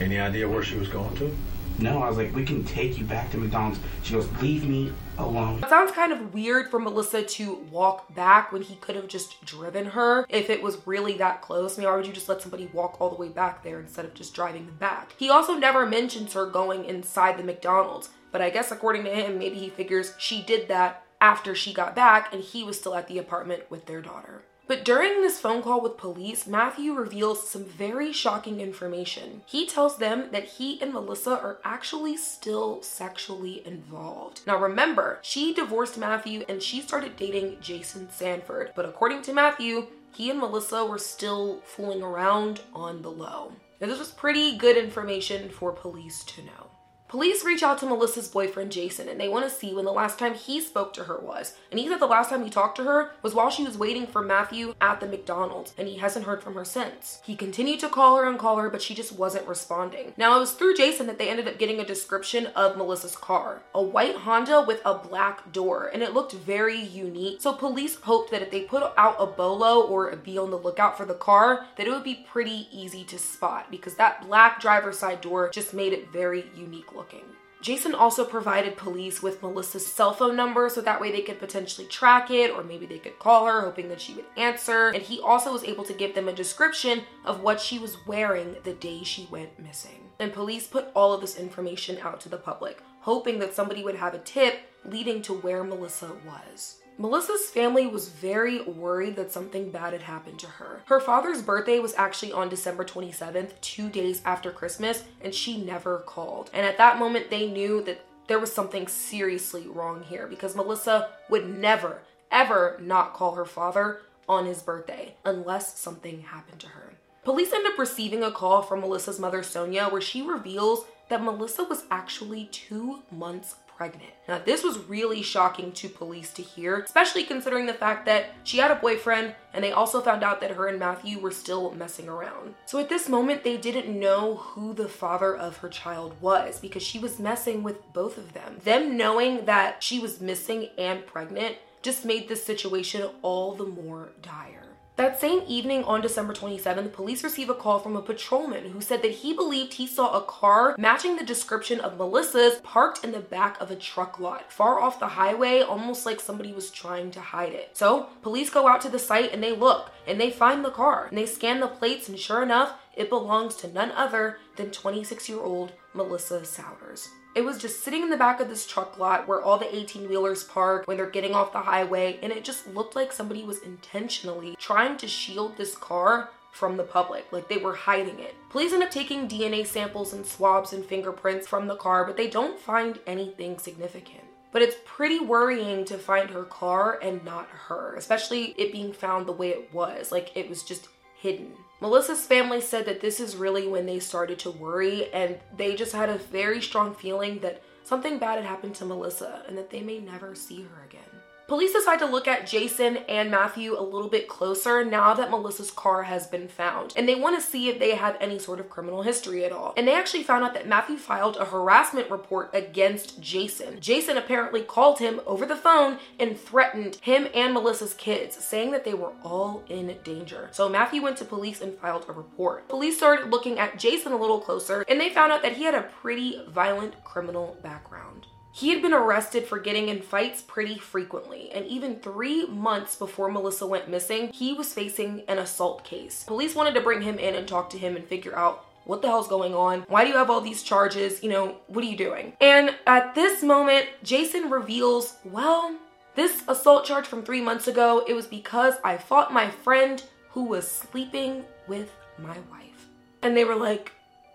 Any 0.00 0.18
idea 0.18 0.48
where 0.48 0.62
she 0.62 0.76
was 0.76 0.88
going 0.88 1.14
to? 1.16 1.34
No, 1.78 2.02
I 2.02 2.08
was 2.08 2.16
like, 2.16 2.34
we 2.34 2.44
can 2.44 2.64
take 2.64 2.98
you 2.98 3.04
back 3.04 3.30
to 3.32 3.36
McDonald's. 3.36 3.78
She 4.02 4.14
goes, 4.14 4.30
leave 4.40 4.66
me 4.66 4.92
alone. 5.18 5.62
It 5.62 5.68
sounds 5.68 5.92
kind 5.92 6.10
of 6.10 6.32
weird 6.32 6.70
for 6.70 6.78
Melissa 6.78 7.22
to 7.22 7.54
walk 7.70 8.14
back 8.14 8.50
when 8.50 8.62
he 8.62 8.76
could 8.76 8.96
have 8.96 9.08
just 9.08 9.44
driven 9.44 9.86
her 9.86 10.24
if 10.30 10.48
it 10.48 10.62
was 10.62 10.86
really 10.86 11.18
that 11.18 11.42
close. 11.42 11.76
I 11.78 11.82
mean, 11.82 11.90
why 11.90 11.96
would 11.96 12.06
you 12.06 12.14
just 12.14 12.30
let 12.30 12.40
somebody 12.40 12.70
walk 12.72 12.98
all 12.98 13.10
the 13.10 13.16
way 13.16 13.28
back 13.28 13.62
there 13.62 13.78
instead 13.78 14.06
of 14.06 14.14
just 14.14 14.32
driving 14.34 14.64
them 14.64 14.76
back? 14.76 15.14
He 15.18 15.28
also 15.28 15.54
never 15.54 15.84
mentions 15.84 16.32
her 16.32 16.46
going 16.46 16.86
inside 16.86 17.36
the 17.38 17.44
McDonald's. 17.44 18.08
But 18.32 18.42
I 18.42 18.50
guess 18.50 18.70
according 18.70 19.04
to 19.04 19.10
him, 19.10 19.38
maybe 19.38 19.56
he 19.56 19.70
figures 19.70 20.14
she 20.18 20.42
did 20.42 20.68
that 20.68 21.04
after 21.20 21.54
she 21.54 21.72
got 21.72 21.96
back 21.96 22.32
and 22.32 22.42
he 22.42 22.64
was 22.64 22.78
still 22.78 22.94
at 22.94 23.08
the 23.08 23.18
apartment 23.18 23.70
with 23.70 23.86
their 23.86 24.02
daughter. 24.02 24.42
But 24.68 24.84
during 24.84 25.20
this 25.20 25.38
phone 25.38 25.62
call 25.62 25.80
with 25.80 25.96
police, 25.96 26.44
Matthew 26.46 26.92
reveals 26.92 27.48
some 27.48 27.64
very 27.64 28.12
shocking 28.12 28.60
information. 28.60 29.42
He 29.46 29.64
tells 29.64 29.98
them 29.98 30.30
that 30.32 30.44
he 30.44 30.82
and 30.82 30.92
Melissa 30.92 31.38
are 31.38 31.58
actually 31.62 32.16
still 32.16 32.82
sexually 32.82 33.64
involved. 33.64 34.40
Now 34.44 34.58
remember, 34.58 35.20
she 35.22 35.54
divorced 35.54 35.96
Matthew 35.96 36.44
and 36.48 36.60
she 36.60 36.80
started 36.80 37.16
dating 37.16 37.58
Jason 37.60 38.10
Sanford. 38.10 38.72
But 38.74 38.86
according 38.86 39.22
to 39.22 39.32
Matthew, 39.32 39.86
he 40.12 40.30
and 40.30 40.40
Melissa 40.40 40.84
were 40.84 40.98
still 40.98 41.60
fooling 41.64 42.02
around 42.02 42.62
on 42.74 43.02
the 43.02 43.10
low. 43.10 43.52
Now, 43.80 43.86
this 43.88 43.98
was 43.98 44.10
pretty 44.10 44.56
good 44.56 44.78
information 44.78 45.50
for 45.50 45.70
police 45.70 46.24
to 46.24 46.42
know. 46.42 46.70
Police 47.08 47.44
reach 47.44 47.62
out 47.62 47.78
to 47.78 47.86
Melissa's 47.86 48.28
boyfriend 48.28 48.72
Jason 48.72 49.08
and 49.08 49.20
they 49.20 49.28
want 49.28 49.44
to 49.44 49.54
see 49.54 49.72
when 49.72 49.84
the 49.84 49.92
last 49.92 50.18
time 50.18 50.34
he 50.34 50.60
spoke 50.60 50.92
to 50.94 51.04
her 51.04 51.18
was. 51.20 51.54
And 51.70 51.78
he 51.78 51.88
said 51.88 52.00
the 52.00 52.06
last 52.06 52.30
time 52.30 52.42
he 52.42 52.50
talked 52.50 52.76
to 52.78 52.84
her 52.84 53.12
was 53.22 53.32
while 53.32 53.48
she 53.48 53.64
was 53.64 53.78
waiting 53.78 54.06
for 54.08 54.22
Matthew 54.22 54.74
at 54.80 54.98
the 54.98 55.06
McDonald's 55.06 55.72
and 55.78 55.86
he 55.86 55.98
hasn't 55.98 56.26
heard 56.26 56.42
from 56.42 56.54
her 56.54 56.64
since. 56.64 57.20
He 57.24 57.36
continued 57.36 57.78
to 57.80 57.88
call 57.88 58.16
her 58.16 58.28
and 58.28 58.38
call 58.38 58.56
her, 58.56 58.68
but 58.68 58.82
she 58.82 58.94
just 58.94 59.12
wasn't 59.12 59.46
responding. 59.46 60.14
Now 60.16 60.36
it 60.36 60.40
was 60.40 60.52
through 60.52 60.76
Jason 60.76 61.06
that 61.06 61.18
they 61.18 61.28
ended 61.28 61.46
up 61.46 61.58
getting 61.58 61.78
a 61.78 61.84
description 61.84 62.46
of 62.48 62.76
Melissa's 62.76 63.16
car 63.16 63.62
a 63.74 63.82
white 63.82 64.16
Honda 64.16 64.62
with 64.66 64.80
a 64.84 64.94
black 64.94 65.52
door, 65.52 65.90
and 65.92 66.02
it 66.02 66.14
looked 66.14 66.32
very 66.32 66.80
unique. 66.80 67.40
So 67.40 67.52
police 67.52 67.96
hoped 67.96 68.30
that 68.30 68.42
if 68.42 68.50
they 68.50 68.62
put 68.62 68.92
out 68.96 69.16
a 69.18 69.26
bolo 69.26 69.86
or 69.86 70.14
be 70.16 70.38
on 70.38 70.50
the 70.50 70.56
lookout 70.56 70.96
for 70.96 71.04
the 71.04 71.14
car, 71.14 71.66
that 71.76 71.86
it 71.86 71.90
would 71.90 72.02
be 72.02 72.26
pretty 72.28 72.68
easy 72.72 73.04
to 73.04 73.18
spot 73.18 73.70
because 73.70 73.96
that 73.96 74.26
black 74.26 74.60
driver's 74.60 74.98
side 74.98 75.20
door 75.20 75.50
just 75.50 75.74
made 75.74 75.92
it 75.92 76.10
very 76.10 76.46
unique 76.56 76.95
looking. 76.96 77.24
Jason 77.62 77.94
also 77.94 78.24
provided 78.24 78.76
police 78.76 79.22
with 79.22 79.42
Melissa's 79.42 79.86
cell 79.86 80.12
phone 80.12 80.36
number 80.36 80.68
so 80.68 80.80
that 80.80 81.00
way 81.00 81.10
they 81.10 81.22
could 81.22 81.38
potentially 81.38 81.86
track 81.88 82.30
it 82.30 82.50
or 82.50 82.62
maybe 82.62 82.86
they 82.86 82.98
could 82.98 83.18
call 83.18 83.46
her 83.46 83.62
hoping 83.62 83.88
that 83.88 84.00
she 84.00 84.14
would 84.14 84.26
answer. 84.36 84.88
And 84.88 85.02
he 85.02 85.20
also 85.20 85.52
was 85.52 85.64
able 85.64 85.82
to 85.84 85.94
give 85.94 86.14
them 86.14 86.28
a 86.28 86.32
description 86.32 87.02
of 87.24 87.40
what 87.40 87.60
she 87.60 87.78
was 87.78 87.96
wearing 88.06 88.56
the 88.62 88.74
day 88.74 89.02
she 89.02 89.26
went 89.30 89.58
missing. 89.58 90.10
And 90.20 90.32
police 90.32 90.66
put 90.66 90.88
all 90.94 91.12
of 91.12 91.20
this 91.20 91.38
information 91.38 91.98
out 91.98 92.20
to 92.20 92.28
the 92.28 92.36
public, 92.36 92.82
hoping 93.00 93.38
that 93.40 93.54
somebody 93.54 93.82
would 93.82 93.96
have 93.96 94.14
a 94.14 94.18
tip 94.18 94.60
leading 94.84 95.22
to 95.22 95.32
where 95.32 95.64
Melissa 95.64 96.12
was. 96.26 96.76
Melissa's 96.98 97.50
family 97.50 97.86
was 97.86 98.08
very 98.08 98.62
worried 98.62 99.16
that 99.16 99.30
something 99.30 99.70
bad 99.70 99.92
had 99.92 100.02
happened 100.02 100.38
to 100.38 100.46
her. 100.46 100.80
Her 100.86 100.98
father's 100.98 101.42
birthday 101.42 101.78
was 101.78 101.94
actually 101.94 102.32
on 102.32 102.48
December 102.48 102.84
27th, 102.84 103.60
two 103.60 103.90
days 103.90 104.22
after 104.24 104.50
Christmas, 104.50 105.04
and 105.20 105.34
she 105.34 105.62
never 105.62 105.98
called. 105.98 106.50
And 106.54 106.64
at 106.64 106.78
that 106.78 106.98
moment, 106.98 107.28
they 107.28 107.50
knew 107.50 107.82
that 107.82 108.00
there 108.28 108.38
was 108.38 108.50
something 108.50 108.88
seriously 108.88 109.66
wrong 109.68 110.04
here 110.04 110.26
because 110.26 110.56
Melissa 110.56 111.10
would 111.28 111.46
never, 111.46 112.00
ever 112.30 112.78
not 112.80 113.12
call 113.12 113.34
her 113.34 113.44
father 113.44 114.00
on 114.26 114.46
his 114.46 114.62
birthday 114.62 115.14
unless 115.24 115.78
something 115.78 116.22
happened 116.22 116.60
to 116.60 116.68
her. 116.68 116.94
Police 117.24 117.52
end 117.52 117.66
up 117.66 117.78
receiving 117.78 118.22
a 118.22 118.30
call 118.30 118.62
from 118.62 118.80
Melissa's 118.80 119.20
mother, 119.20 119.42
Sonia, 119.42 119.88
where 119.88 120.00
she 120.00 120.22
reveals 120.22 120.86
that 121.08 121.22
Melissa 121.22 121.64
was 121.64 121.84
actually 121.90 122.46
two 122.46 123.02
months 123.10 123.56
pregnant. 123.76 124.12
Now, 124.26 124.38
this 124.38 124.64
was 124.64 124.78
really 124.78 125.22
shocking 125.22 125.70
to 125.72 125.88
police 125.88 126.32
to 126.34 126.42
hear, 126.42 126.78
especially 126.78 127.24
considering 127.24 127.66
the 127.66 127.74
fact 127.74 128.06
that 128.06 128.30
she 128.42 128.58
had 128.58 128.70
a 128.70 128.76
boyfriend 128.76 129.34
and 129.52 129.62
they 129.62 129.72
also 129.72 130.00
found 130.00 130.22
out 130.22 130.40
that 130.40 130.52
her 130.52 130.66
and 130.66 130.78
Matthew 130.78 131.18
were 131.18 131.30
still 131.30 131.72
messing 131.72 132.08
around. 132.08 132.54
So 132.64 132.78
at 132.78 132.88
this 132.88 133.08
moment, 133.08 133.44
they 133.44 133.56
didn't 133.56 133.98
know 133.98 134.36
who 134.36 134.72
the 134.72 134.88
father 134.88 135.36
of 135.36 135.58
her 135.58 135.68
child 135.68 136.14
was 136.20 136.58
because 136.58 136.82
she 136.82 136.98
was 136.98 137.18
messing 137.18 137.62
with 137.62 137.92
both 137.92 138.18
of 138.18 138.32
them. 138.32 138.58
Them 138.64 138.96
knowing 138.96 139.44
that 139.44 139.82
she 139.82 139.98
was 139.98 140.20
missing 140.20 140.68
and 140.78 141.06
pregnant 141.06 141.56
just 141.82 142.04
made 142.04 142.28
this 142.28 142.44
situation 142.44 143.08
all 143.22 143.54
the 143.54 143.66
more 143.66 144.10
dire. 144.20 144.75
That 144.96 145.20
same 145.20 145.42
evening 145.46 145.84
on 145.84 146.00
December 146.00 146.32
27th, 146.32 146.94
police 146.94 147.22
receive 147.22 147.50
a 147.50 147.54
call 147.54 147.78
from 147.78 147.96
a 147.96 148.02
patrolman 148.02 148.70
who 148.70 148.80
said 148.80 149.02
that 149.02 149.10
he 149.10 149.34
believed 149.34 149.74
he 149.74 149.86
saw 149.86 150.16
a 150.16 150.24
car 150.24 150.74
matching 150.78 151.16
the 151.16 151.24
description 151.24 151.80
of 151.80 151.98
Melissa's 151.98 152.60
parked 152.62 153.04
in 153.04 153.12
the 153.12 153.20
back 153.20 153.60
of 153.60 153.70
a 153.70 153.76
truck 153.76 154.18
lot, 154.18 154.50
far 154.50 154.80
off 154.80 154.98
the 154.98 155.08
highway, 155.08 155.60
almost 155.60 156.06
like 156.06 156.18
somebody 156.18 156.50
was 156.50 156.70
trying 156.70 157.10
to 157.10 157.20
hide 157.20 157.52
it. 157.52 157.76
So, 157.76 158.04
police 158.22 158.48
go 158.48 158.66
out 158.66 158.80
to 158.82 158.88
the 158.88 158.98
site 158.98 159.34
and 159.34 159.42
they 159.42 159.52
look 159.52 159.90
and 160.06 160.18
they 160.18 160.30
find 160.30 160.64
the 160.64 160.70
car 160.70 161.08
and 161.08 161.18
they 161.18 161.26
scan 161.26 161.60
the 161.60 161.68
plates, 161.68 162.08
and 162.08 162.18
sure 162.18 162.42
enough, 162.42 162.72
it 162.96 163.10
belongs 163.10 163.54
to 163.56 163.68
none 163.68 163.92
other 163.92 164.38
than 164.56 164.70
26 164.70 165.28
year 165.28 165.40
old 165.40 165.72
Melissa 165.92 166.40
Sowders. 166.46 167.08
It 167.36 167.44
was 167.44 167.58
just 167.58 167.84
sitting 167.84 168.02
in 168.02 168.08
the 168.08 168.16
back 168.16 168.40
of 168.40 168.48
this 168.48 168.66
truck 168.66 168.98
lot 168.98 169.28
where 169.28 169.42
all 169.42 169.58
the 169.58 169.76
18 169.76 170.08
wheelers 170.08 170.42
park 170.42 170.88
when 170.88 170.96
they're 170.96 171.10
getting 171.10 171.34
off 171.34 171.52
the 171.52 171.60
highway, 171.60 172.18
and 172.22 172.32
it 172.32 172.44
just 172.44 172.66
looked 172.66 172.96
like 172.96 173.12
somebody 173.12 173.44
was 173.44 173.58
intentionally 173.58 174.56
trying 174.58 174.96
to 174.96 175.06
shield 175.06 175.54
this 175.58 175.76
car 175.76 176.30
from 176.50 176.78
the 176.78 176.82
public, 176.82 177.30
like 177.32 177.46
they 177.46 177.58
were 177.58 177.74
hiding 177.74 178.20
it. 178.20 178.34
Police 178.48 178.72
end 178.72 178.82
up 178.82 178.90
taking 178.90 179.28
DNA 179.28 179.66
samples 179.66 180.14
and 180.14 180.24
swabs 180.24 180.72
and 180.72 180.82
fingerprints 180.82 181.46
from 181.46 181.66
the 181.66 181.76
car, 181.76 182.06
but 182.06 182.16
they 182.16 182.30
don't 182.30 182.58
find 182.58 183.00
anything 183.06 183.58
significant. 183.58 184.24
But 184.50 184.62
it's 184.62 184.76
pretty 184.86 185.20
worrying 185.20 185.84
to 185.84 185.98
find 185.98 186.30
her 186.30 186.44
car 186.44 186.98
and 187.02 187.22
not 187.22 187.50
her, 187.50 187.94
especially 187.96 188.54
it 188.56 188.72
being 188.72 188.94
found 188.94 189.26
the 189.26 189.32
way 189.32 189.50
it 189.50 189.74
was. 189.74 190.10
Like 190.10 190.34
it 190.34 190.48
was 190.48 190.62
just 190.62 190.88
hidden. 191.20 191.52
Melissa's 191.80 192.26
family 192.26 192.60
said 192.60 192.86
that 192.86 193.00
this 193.00 193.20
is 193.20 193.36
really 193.36 193.66
when 193.68 193.84
they 193.86 193.98
started 193.98 194.38
to 194.40 194.50
worry 194.50 195.12
and 195.12 195.38
they 195.56 195.74
just 195.74 195.92
had 195.92 196.08
a 196.08 196.18
very 196.18 196.62
strong 196.62 196.94
feeling 196.94 197.38
that 197.40 197.62
something 197.84 198.18
bad 198.18 198.36
had 198.36 198.44
happened 198.44 198.74
to 198.76 198.84
Melissa 198.84 199.42
and 199.46 199.58
that 199.58 199.70
they 199.70 199.82
may 199.82 199.98
never 199.98 200.34
see 200.34 200.62
her 200.62 200.84
again. 200.88 201.02
Police 201.48 201.74
decide 201.74 202.00
to 202.00 202.06
look 202.06 202.26
at 202.26 202.44
Jason 202.44 202.96
and 203.08 203.30
Matthew 203.30 203.78
a 203.78 203.80
little 203.80 204.08
bit 204.08 204.26
closer 204.26 204.84
now 204.84 205.14
that 205.14 205.30
Melissa's 205.30 205.70
car 205.70 206.02
has 206.02 206.26
been 206.26 206.48
found, 206.48 206.92
and 206.96 207.08
they 207.08 207.14
want 207.14 207.40
to 207.40 207.46
see 207.46 207.68
if 207.68 207.78
they 207.78 207.94
have 207.94 208.16
any 208.20 208.36
sort 208.36 208.58
of 208.58 208.68
criminal 208.68 209.02
history 209.02 209.44
at 209.44 209.52
all. 209.52 209.72
And 209.76 209.86
they 209.86 209.94
actually 209.94 210.24
found 210.24 210.42
out 210.42 210.54
that 210.54 210.66
Matthew 210.66 210.96
filed 210.96 211.36
a 211.36 211.44
harassment 211.44 212.10
report 212.10 212.50
against 212.52 213.20
Jason. 213.20 213.78
Jason 213.80 214.16
apparently 214.16 214.62
called 214.62 214.98
him 214.98 215.20
over 215.24 215.46
the 215.46 215.54
phone 215.54 215.98
and 216.18 216.36
threatened 216.36 216.96
him 217.00 217.28
and 217.32 217.54
Melissa's 217.54 217.94
kids, 217.94 218.34
saying 218.44 218.72
that 218.72 218.84
they 218.84 218.94
were 218.94 219.12
all 219.22 219.62
in 219.68 219.96
danger. 220.02 220.48
So 220.50 220.68
Matthew 220.68 221.00
went 221.00 221.16
to 221.18 221.24
police 221.24 221.60
and 221.60 221.78
filed 221.78 222.06
a 222.08 222.12
report. 222.12 222.66
Police 222.68 222.96
started 222.96 223.30
looking 223.30 223.60
at 223.60 223.78
Jason 223.78 224.10
a 224.10 224.20
little 224.20 224.40
closer, 224.40 224.84
and 224.88 225.00
they 225.00 225.10
found 225.10 225.30
out 225.30 225.42
that 225.42 225.52
he 225.52 225.62
had 225.62 225.76
a 225.76 225.82
pretty 225.82 226.42
violent 226.48 227.04
criminal 227.04 227.56
background. 227.62 228.26
He 228.56 228.70
had 228.70 228.80
been 228.80 228.94
arrested 228.94 229.46
for 229.46 229.58
getting 229.58 229.90
in 229.90 230.00
fights 230.00 230.40
pretty 230.40 230.78
frequently, 230.78 231.50
and 231.52 231.66
even 231.66 231.96
three 231.96 232.46
months 232.46 232.96
before 232.96 233.30
Melissa 233.30 233.66
went 233.66 233.90
missing, 233.90 234.32
he 234.32 234.54
was 234.54 234.72
facing 234.72 235.24
an 235.28 235.36
assault 235.36 235.84
case. 235.84 236.24
Police 236.26 236.54
wanted 236.54 236.72
to 236.72 236.80
bring 236.80 237.02
him 237.02 237.18
in 237.18 237.34
and 237.34 237.46
talk 237.46 237.68
to 237.68 237.78
him 237.78 237.96
and 237.96 238.06
figure 238.06 238.34
out 238.34 238.64
what 238.84 239.02
the 239.02 239.08
hell's 239.08 239.28
going 239.28 239.54
on? 239.54 239.80
Why 239.88 240.04
do 240.04 240.10
you 240.10 240.16
have 240.16 240.30
all 240.30 240.40
these 240.40 240.62
charges? 240.62 241.22
You 241.22 241.28
know, 241.28 241.56
what 241.66 241.84
are 241.84 241.86
you 241.86 241.98
doing? 241.98 242.32
And 242.40 242.74
at 242.86 243.14
this 243.14 243.42
moment, 243.42 243.88
Jason 244.02 244.48
reveals, 244.48 245.16
well, 245.24 245.76
this 246.14 246.42
assault 246.48 246.86
charge 246.86 247.06
from 247.06 247.24
three 247.24 247.42
months 247.42 247.68
ago, 247.68 248.06
it 248.08 248.14
was 248.14 248.26
because 248.26 248.76
I 248.82 248.96
fought 248.96 249.34
my 249.34 249.50
friend 249.50 250.02
who 250.30 250.44
was 250.44 250.66
sleeping 250.66 251.44
with 251.68 251.92
my 252.16 252.38
wife. 252.50 252.88
And 253.20 253.36
they 253.36 253.44
were 253.44 253.56
like, 253.56 253.92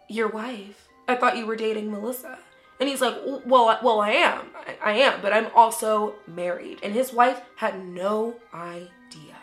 Your 0.10 0.28
wife? 0.28 0.90
I 1.08 1.16
thought 1.16 1.38
you 1.38 1.48
were 1.48 1.56
dating 1.56 1.90
Melissa. 1.90 2.38
And 2.82 2.90
he's 2.90 3.00
like, 3.00 3.16
well, 3.46 3.80
well, 3.84 4.00
I 4.02 4.10
am. 4.10 4.48
I, 4.84 4.94
am, 4.94 5.22
but 5.22 5.32
I'm 5.32 5.48
also 5.54 6.16
married. 6.26 6.80
And 6.82 6.94
his 6.94 7.14
wife 7.14 7.40
had 7.56 7.86
no 7.86 8.38
idea. 8.52 9.36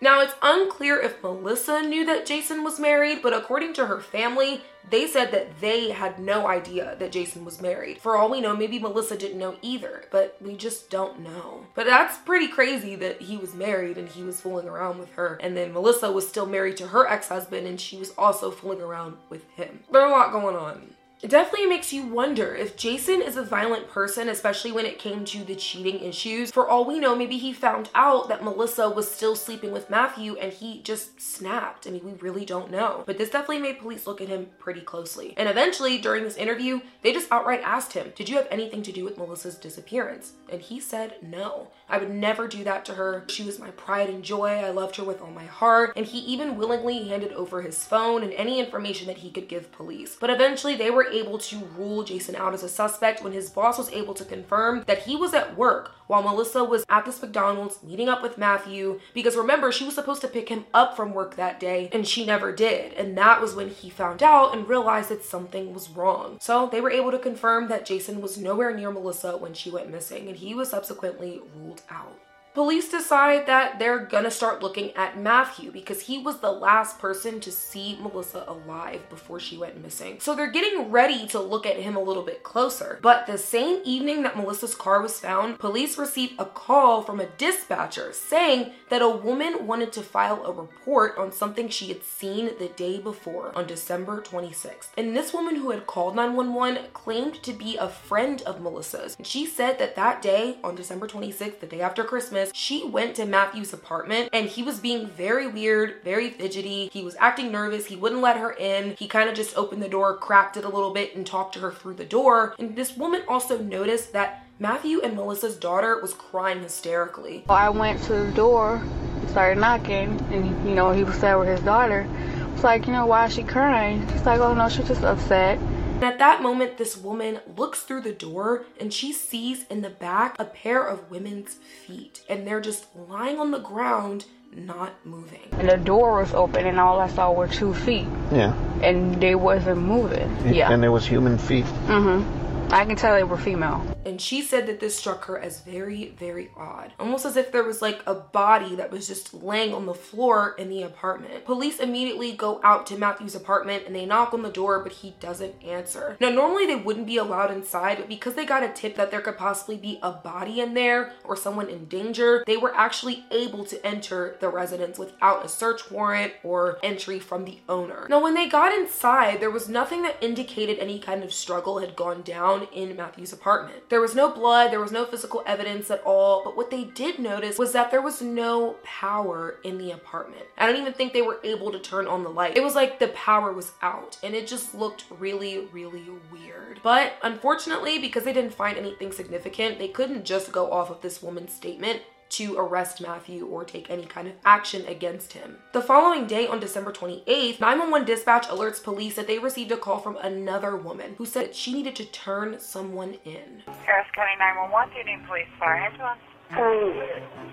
Now, 0.00 0.20
it's 0.22 0.34
unclear 0.42 0.98
if 0.98 1.22
Melissa 1.22 1.82
knew 1.82 2.04
that 2.06 2.26
Jason 2.26 2.64
was 2.64 2.80
married, 2.80 3.20
but 3.22 3.32
according 3.32 3.74
to 3.74 3.86
her 3.86 4.00
family, 4.00 4.62
they 4.88 5.06
said 5.06 5.30
that 5.30 5.60
they 5.60 5.90
had 5.90 6.18
no 6.18 6.48
idea 6.48 6.96
that 6.98 7.12
Jason 7.12 7.44
was 7.44 7.60
married. 7.60 8.00
For 8.00 8.16
all 8.16 8.28
we 8.28 8.40
know, 8.40 8.56
maybe 8.56 8.80
Melissa 8.80 9.16
didn't 9.16 9.38
know 9.38 9.56
either, 9.62 10.04
but 10.10 10.36
we 10.40 10.56
just 10.56 10.90
don't 10.90 11.20
know. 11.20 11.66
But 11.76 11.86
that's 11.86 12.18
pretty 12.18 12.48
crazy 12.48 12.96
that 12.96 13.22
he 13.22 13.36
was 13.36 13.54
married 13.54 13.98
and 13.98 14.08
he 14.08 14.24
was 14.24 14.40
fooling 14.40 14.66
around 14.66 14.98
with 14.98 15.12
her. 15.12 15.38
And 15.40 15.56
then 15.56 15.72
Melissa 15.72 16.10
was 16.10 16.26
still 16.26 16.46
married 16.46 16.78
to 16.78 16.88
her 16.88 17.06
ex 17.06 17.28
husband 17.28 17.68
and 17.68 17.80
she 17.80 17.98
was 17.98 18.12
also 18.18 18.50
fooling 18.50 18.80
around 18.80 19.18
with 19.28 19.48
him. 19.50 19.84
There's 19.92 20.10
a 20.10 20.12
lot 20.12 20.32
going 20.32 20.56
on. 20.56 20.94
It 21.22 21.28
definitely 21.28 21.66
makes 21.66 21.92
you 21.92 22.06
wonder 22.06 22.54
if 22.54 22.78
Jason 22.78 23.20
is 23.20 23.36
a 23.36 23.42
violent 23.42 23.90
person, 23.90 24.30
especially 24.30 24.72
when 24.72 24.86
it 24.86 24.98
came 24.98 25.26
to 25.26 25.44
the 25.44 25.54
cheating 25.54 26.00
issues. 26.00 26.50
For 26.50 26.66
all 26.66 26.86
we 26.86 26.98
know, 26.98 27.14
maybe 27.14 27.36
he 27.36 27.52
found 27.52 27.90
out 27.94 28.28
that 28.30 28.42
Melissa 28.42 28.88
was 28.88 29.10
still 29.10 29.36
sleeping 29.36 29.70
with 29.70 29.90
Matthew 29.90 30.36
and 30.36 30.50
he 30.50 30.80
just 30.80 31.20
snapped. 31.20 31.86
I 31.86 31.90
mean, 31.90 32.04
we 32.04 32.12
really 32.14 32.46
don't 32.46 32.70
know. 32.70 33.04
But 33.06 33.18
this 33.18 33.28
definitely 33.28 33.58
made 33.58 33.80
police 33.80 34.06
look 34.06 34.22
at 34.22 34.28
him 34.28 34.48
pretty 34.58 34.80
closely. 34.80 35.34
And 35.36 35.46
eventually, 35.46 35.98
during 35.98 36.24
this 36.24 36.38
interview, 36.38 36.80
they 37.02 37.12
just 37.12 37.30
outright 37.30 37.60
asked 37.62 37.92
him, 37.92 38.14
Did 38.16 38.30
you 38.30 38.36
have 38.36 38.48
anything 38.50 38.82
to 38.84 38.92
do 38.92 39.04
with 39.04 39.18
Melissa's 39.18 39.56
disappearance? 39.56 40.32
And 40.48 40.62
he 40.62 40.80
said 40.80 41.16
no. 41.20 41.68
I 41.86 41.98
would 41.98 42.10
never 42.10 42.48
do 42.48 42.64
that 42.64 42.86
to 42.86 42.94
her. 42.94 43.24
She 43.28 43.42
was 43.42 43.58
my 43.58 43.72
pride 43.72 44.08
and 44.08 44.22
joy. 44.22 44.48
I 44.48 44.70
loved 44.70 44.96
her 44.96 45.04
with 45.04 45.20
all 45.20 45.30
my 45.30 45.44
heart. 45.44 45.92
And 45.96 46.06
he 46.06 46.20
even 46.20 46.56
willingly 46.56 47.08
handed 47.08 47.32
over 47.32 47.60
his 47.60 47.84
phone 47.84 48.22
and 48.22 48.32
any 48.32 48.58
information 48.58 49.06
that 49.08 49.18
he 49.18 49.30
could 49.30 49.48
give 49.48 49.70
police. 49.72 50.16
But 50.18 50.30
eventually, 50.30 50.76
they 50.76 50.90
were 50.90 51.09
able 51.12 51.38
to 51.38 51.58
rule 51.76 52.02
Jason 52.02 52.36
out 52.36 52.54
as 52.54 52.62
a 52.62 52.68
suspect 52.68 53.22
when 53.22 53.32
his 53.32 53.50
boss 53.50 53.78
was 53.78 53.90
able 53.90 54.14
to 54.14 54.24
confirm 54.24 54.84
that 54.86 55.02
he 55.02 55.16
was 55.16 55.34
at 55.34 55.56
work 55.56 55.92
while 56.06 56.22
Melissa 56.22 56.64
was 56.64 56.84
at 56.88 57.04
this 57.04 57.22
McDonald's 57.22 57.82
meeting 57.82 58.08
up 58.08 58.22
with 58.22 58.38
Matthew. 58.38 59.00
Because 59.14 59.36
remember, 59.36 59.70
she 59.70 59.84
was 59.84 59.94
supposed 59.94 60.20
to 60.22 60.28
pick 60.28 60.48
him 60.48 60.64
up 60.74 60.96
from 60.96 61.12
work 61.12 61.36
that 61.36 61.60
day 61.60 61.88
and 61.92 62.06
she 62.06 62.26
never 62.26 62.52
did. 62.52 62.92
And 62.94 63.16
that 63.16 63.40
was 63.40 63.54
when 63.54 63.68
he 63.68 63.90
found 63.90 64.22
out 64.22 64.54
and 64.54 64.68
realized 64.68 65.08
that 65.10 65.24
something 65.24 65.72
was 65.72 65.90
wrong. 65.90 66.38
So 66.40 66.68
they 66.70 66.80
were 66.80 66.90
able 66.90 67.10
to 67.10 67.18
confirm 67.18 67.68
that 67.68 67.86
Jason 67.86 68.20
was 68.20 68.38
nowhere 68.38 68.74
near 68.74 68.90
Melissa 68.90 69.36
when 69.36 69.54
she 69.54 69.70
went 69.70 69.90
missing 69.90 70.28
and 70.28 70.36
he 70.36 70.54
was 70.54 70.70
subsequently 70.70 71.40
ruled 71.54 71.82
out. 71.90 72.18
Police 72.52 72.90
decide 72.90 73.46
that 73.46 73.78
they're 73.78 74.00
gonna 74.00 74.30
start 74.30 74.60
looking 74.60 74.90
at 74.96 75.16
Matthew 75.16 75.70
because 75.70 76.00
he 76.00 76.18
was 76.18 76.40
the 76.40 76.50
last 76.50 76.98
person 76.98 77.38
to 77.40 77.52
see 77.52 77.96
Melissa 78.00 78.44
alive 78.48 79.08
before 79.08 79.38
she 79.38 79.56
went 79.56 79.80
missing. 79.80 80.18
So 80.18 80.34
they're 80.34 80.50
getting 80.50 80.90
ready 80.90 81.28
to 81.28 81.38
look 81.38 81.64
at 81.64 81.76
him 81.76 81.94
a 81.94 82.02
little 82.02 82.24
bit 82.24 82.42
closer. 82.42 82.98
But 83.02 83.28
the 83.28 83.38
same 83.38 83.82
evening 83.84 84.24
that 84.24 84.36
Melissa's 84.36 84.74
car 84.74 85.00
was 85.00 85.20
found, 85.20 85.60
police 85.60 85.96
received 85.96 86.40
a 86.40 86.44
call 86.44 87.02
from 87.02 87.20
a 87.20 87.26
dispatcher 87.26 88.12
saying 88.12 88.72
that 88.88 89.00
a 89.00 89.08
woman 89.08 89.68
wanted 89.68 89.92
to 89.92 90.02
file 90.02 90.44
a 90.44 90.52
report 90.52 91.16
on 91.18 91.30
something 91.30 91.68
she 91.68 91.86
had 91.86 92.02
seen 92.02 92.50
the 92.58 92.68
day 92.74 92.98
before 92.98 93.56
on 93.56 93.68
December 93.68 94.20
26th. 94.22 94.88
And 94.98 95.16
this 95.16 95.32
woman 95.32 95.54
who 95.54 95.70
had 95.70 95.86
called 95.86 96.16
911 96.16 96.90
claimed 96.94 97.40
to 97.44 97.52
be 97.52 97.76
a 97.76 97.88
friend 97.88 98.42
of 98.42 98.60
Melissa's. 98.60 99.14
And 99.16 99.26
she 99.26 99.46
said 99.46 99.78
that 99.78 99.94
that 99.94 100.20
day, 100.20 100.58
on 100.64 100.74
December 100.74 101.06
26th, 101.06 101.60
the 101.60 101.66
day 101.66 101.80
after 101.80 102.02
Christmas, 102.02 102.39
She 102.54 102.86
went 102.86 103.16
to 103.16 103.26
Matthew's 103.26 103.72
apartment 103.72 104.30
and 104.32 104.46
he 104.46 104.62
was 104.62 104.80
being 104.80 105.06
very 105.06 105.46
weird, 105.46 106.02
very 106.04 106.30
fidgety. 106.30 106.88
He 106.92 107.02
was 107.02 107.16
acting 107.18 107.52
nervous. 107.52 107.86
He 107.86 107.96
wouldn't 107.96 108.20
let 108.20 108.36
her 108.36 108.52
in. 108.52 108.96
He 108.98 109.08
kind 109.08 109.28
of 109.28 109.34
just 109.34 109.56
opened 109.56 109.82
the 109.82 109.88
door, 109.88 110.16
cracked 110.16 110.56
it 110.56 110.64
a 110.64 110.68
little 110.68 110.92
bit, 110.92 111.14
and 111.14 111.26
talked 111.26 111.54
to 111.54 111.60
her 111.60 111.70
through 111.70 111.94
the 111.94 112.04
door. 112.04 112.54
And 112.58 112.76
this 112.76 112.96
woman 112.96 113.22
also 113.28 113.58
noticed 113.58 114.12
that 114.12 114.46
Matthew 114.58 115.00
and 115.00 115.16
Melissa's 115.16 115.56
daughter 115.56 116.00
was 116.00 116.12
crying 116.12 116.60
hysterically. 116.62 117.44
I 117.48 117.70
went 117.70 118.02
to 118.04 118.12
the 118.12 118.32
door, 118.32 118.82
started 119.28 119.58
knocking, 119.58 120.20
and 120.30 120.68
you 120.68 120.74
know, 120.74 120.92
he 120.92 121.02
was 121.02 121.18
there 121.20 121.38
with 121.38 121.48
his 121.48 121.60
daughter. 121.60 122.06
It's 122.52 122.62
like, 122.62 122.86
you 122.86 122.92
know, 122.92 123.06
why 123.06 123.26
is 123.26 123.34
she 123.34 123.42
crying? 123.42 124.06
He's 124.08 124.26
like, 124.26 124.40
oh 124.40 124.52
no, 124.52 124.68
she's 124.68 124.86
just 124.86 125.02
upset. 125.02 125.58
And 126.00 126.08
at 126.08 126.18
that 126.18 126.40
moment, 126.40 126.78
this 126.78 126.96
woman 126.96 127.40
looks 127.58 127.82
through 127.82 128.00
the 128.00 128.12
door 128.12 128.64
and 128.80 128.90
she 128.90 129.12
sees 129.12 129.64
in 129.64 129.82
the 129.82 129.90
back 129.90 130.34
a 130.38 130.46
pair 130.46 130.82
of 130.82 131.10
women's 131.10 131.58
feet. 131.86 132.22
And 132.26 132.46
they're 132.46 132.62
just 132.62 132.86
lying 132.96 133.38
on 133.38 133.50
the 133.50 133.58
ground, 133.58 134.24
not 134.50 134.94
moving. 135.04 135.48
And 135.52 135.68
the 135.68 135.76
door 135.76 136.20
was 136.20 136.32
open 136.32 136.64
and 136.64 136.80
all 136.80 136.98
I 137.00 137.08
saw 137.08 137.30
were 137.32 137.48
two 137.48 137.74
feet. 137.74 138.06
Yeah. 138.32 138.54
And 138.82 139.20
they 139.20 139.34
wasn't 139.34 139.82
moving. 139.82 140.34
Yeah. 140.50 140.72
And 140.72 140.82
there 140.82 140.90
was 140.90 141.04
human 141.04 141.36
feet. 141.36 141.66
Mm-hmm. 141.66 142.49
I 142.72 142.84
can 142.84 142.94
tell 142.94 143.16
they 143.16 143.24
were 143.24 143.36
female. 143.36 143.84
And 144.06 144.20
she 144.20 144.42
said 144.42 144.68
that 144.68 144.78
this 144.78 144.96
struck 144.96 145.24
her 145.24 145.36
as 145.36 145.60
very, 145.60 146.14
very 146.16 146.50
odd. 146.56 146.92
Almost 147.00 147.26
as 147.26 147.36
if 147.36 147.50
there 147.50 147.64
was 147.64 147.82
like 147.82 148.00
a 148.06 148.14
body 148.14 148.76
that 148.76 148.92
was 148.92 149.08
just 149.08 149.34
laying 149.34 149.74
on 149.74 149.86
the 149.86 149.94
floor 149.94 150.54
in 150.56 150.70
the 150.70 150.82
apartment. 150.82 151.44
Police 151.44 151.80
immediately 151.80 152.30
go 152.32 152.60
out 152.62 152.86
to 152.86 152.96
Matthew's 152.96 153.34
apartment 153.34 153.84
and 153.86 153.94
they 153.94 154.06
knock 154.06 154.32
on 154.32 154.42
the 154.42 154.50
door, 154.50 154.84
but 154.84 154.92
he 154.92 155.16
doesn't 155.18 155.60
answer. 155.64 156.16
Now, 156.20 156.30
normally 156.30 156.64
they 156.64 156.76
wouldn't 156.76 157.08
be 157.08 157.16
allowed 157.16 157.50
inside, 157.50 157.98
but 157.98 158.08
because 158.08 158.34
they 158.34 158.46
got 158.46 158.62
a 158.62 158.68
tip 158.68 158.94
that 158.94 159.10
there 159.10 159.20
could 159.20 159.36
possibly 159.36 159.76
be 159.76 159.98
a 160.00 160.12
body 160.12 160.60
in 160.60 160.74
there 160.74 161.12
or 161.24 161.34
someone 161.34 161.68
in 161.68 161.86
danger, 161.86 162.44
they 162.46 162.56
were 162.56 162.74
actually 162.76 163.24
able 163.32 163.64
to 163.64 163.84
enter 163.84 164.36
the 164.38 164.48
residence 164.48 164.96
without 164.96 165.44
a 165.44 165.48
search 165.48 165.90
warrant 165.90 166.34
or 166.44 166.78
entry 166.84 167.18
from 167.18 167.44
the 167.44 167.58
owner. 167.68 168.06
Now, 168.08 168.22
when 168.22 168.34
they 168.34 168.48
got 168.48 168.72
inside, 168.72 169.40
there 169.40 169.50
was 169.50 169.68
nothing 169.68 170.02
that 170.02 170.22
indicated 170.22 170.78
any 170.78 171.00
kind 171.00 171.24
of 171.24 171.32
struggle 171.32 171.80
had 171.80 171.96
gone 171.96 172.22
down 172.22 172.59
found 172.60 172.72
in 172.74 172.96
Matthew's 172.96 173.32
apartment. 173.32 173.88
There 173.88 174.00
was 174.00 174.14
no 174.14 174.30
blood, 174.30 174.70
there 174.70 174.80
was 174.80 174.92
no 174.92 175.04
physical 175.04 175.42
evidence 175.46 175.90
at 175.90 176.02
all, 176.04 176.42
but 176.44 176.56
what 176.56 176.70
they 176.70 176.84
did 176.84 177.18
notice 177.18 177.58
was 177.58 177.72
that 177.72 177.90
there 177.90 178.02
was 178.02 178.22
no 178.22 178.76
power 178.82 179.56
in 179.64 179.78
the 179.78 179.90
apartment. 179.90 180.44
I 180.58 180.66
don't 180.66 180.80
even 180.80 180.92
think 180.92 181.12
they 181.12 181.22
were 181.22 181.40
able 181.44 181.72
to 181.72 181.78
turn 181.78 182.06
on 182.06 182.22
the 182.22 182.30
light. 182.30 182.56
It 182.56 182.62
was 182.62 182.74
like 182.74 182.98
the 182.98 183.08
power 183.08 183.52
was 183.52 183.72
out 183.82 184.18
and 184.22 184.34
it 184.34 184.46
just 184.46 184.74
looked 184.74 185.04
really, 185.18 185.66
really 185.72 186.06
weird. 186.32 186.80
But 186.82 187.14
unfortunately, 187.22 187.98
because 187.98 188.24
they 188.24 188.32
didn't 188.32 188.54
find 188.54 188.76
anything 188.76 189.12
significant, 189.12 189.78
they 189.78 189.88
couldn't 189.88 190.24
just 190.24 190.52
go 190.52 190.72
off 190.72 190.90
of 190.90 191.00
this 191.00 191.22
woman's 191.22 191.52
statement 191.52 192.02
to 192.30 192.56
arrest 192.56 193.00
Matthew 193.00 193.46
or 193.46 193.64
take 193.64 193.90
any 193.90 194.04
kind 194.04 194.28
of 194.28 194.34
action 194.44 194.86
against 194.86 195.32
him. 195.32 195.58
The 195.72 195.82
following 195.82 196.26
day, 196.26 196.46
on 196.46 196.60
December 196.60 196.92
28th, 196.92 197.60
911 197.60 198.06
dispatch 198.06 198.46
alerts 198.48 198.82
police 198.82 199.16
that 199.16 199.26
they 199.26 199.38
received 199.38 199.72
a 199.72 199.76
call 199.76 199.98
from 199.98 200.16
another 200.16 200.76
woman 200.76 201.14
who 201.18 201.26
said 201.26 201.54
she 201.54 201.72
needed 201.72 201.96
to 201.96 202.04
turn 202.04 202.58
someone 202.60 203.16
in. 203.24 203.62
Harris 203.84 204.06
County 204.14 204.36
911, 204.38 204.90
do 204.92 204.98
you 204.98 205.16
need 205.16 205.26
police 205.26 205.46
fire 205.58 205.76
ambulance? 205.76 206.20
Um, 206.50 206.98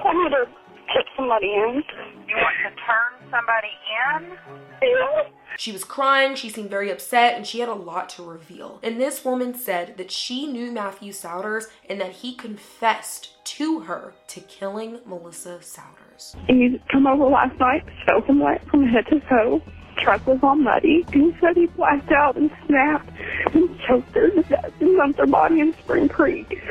I 0.05 0.13
need 0.13 0.31
to 0.31 0.45
take 0.93 1.05
somebody 1.15 1.53
in. 1.53 1.83
You 2.27 2.35
want 2.35 2.55
to 2.63 2.71
turn 2.85 3.31
somebody 3.31 3.73
in? 4.19 4.37
Yeah. 4.81 5.29
She 5.57 5.71
was 5.71 5.83
crying, 5.83 6.35
she 6.35 6.49
seemed 6.49 6.69
very 6.69 6.91
upset, 6.91 7.35
and 7.35 7.45
she 7.45 7.59
had 7.61 7.69
a 7.69 7.73
lot 7.73 8.09
to 8.09 8.23
reveal. 8.23 8.79
And 8.83 9.01
this 9.01 9.25
woman 9.25 9.55
said 9.55 9.97
that 9.97 10.11
she 10.11 10.45
knew 10.45 10.71
Matthew 10.71 11.11
Sowders 11.11 11.65
and 11.89 11.99
that 11.99 12.11
he 12.11 12.35
confessed 12.35 13.43
to 13.55 13.79
her 13.81 14.13
to 14.27 14.39
killing 14.41 14.99
Melissa 15.05 15.59
Sowders. 15.61 16.35
He 16.47 16.79
come 16.91 17.07
over 17.07 17.25
last 17.25 17.59
night, 17.59 17.83
soaking 18.07 18.39
wet 18.39 18.63
from 18.67 18.85
head 18.87 19.07
to 19.07 19.19
toe. 19.21 19.61
Truck 19.97 20.27
was 20.27 20.37
all 20.43 20.55
muddy. 20.55 21.03
He 21.11 21.35
said 21.41 21.55
he 21.55 21.65
blacked 21.65 22.11
out 22.11 22.37
and 22.37 22.51
snapped 22.67 23.09
and 23.55 23.79
choked 23.79 24.13
her 24.13 24.29
to 24.29 24.43
death 24.43 24.71
and 24.79 24.95
dumped 24.95 25.17
her 25.17 25.25
body 25.25 25.59
in 25.59 25.73
Spring 25.73 26.07
Creek. 26.07 26.61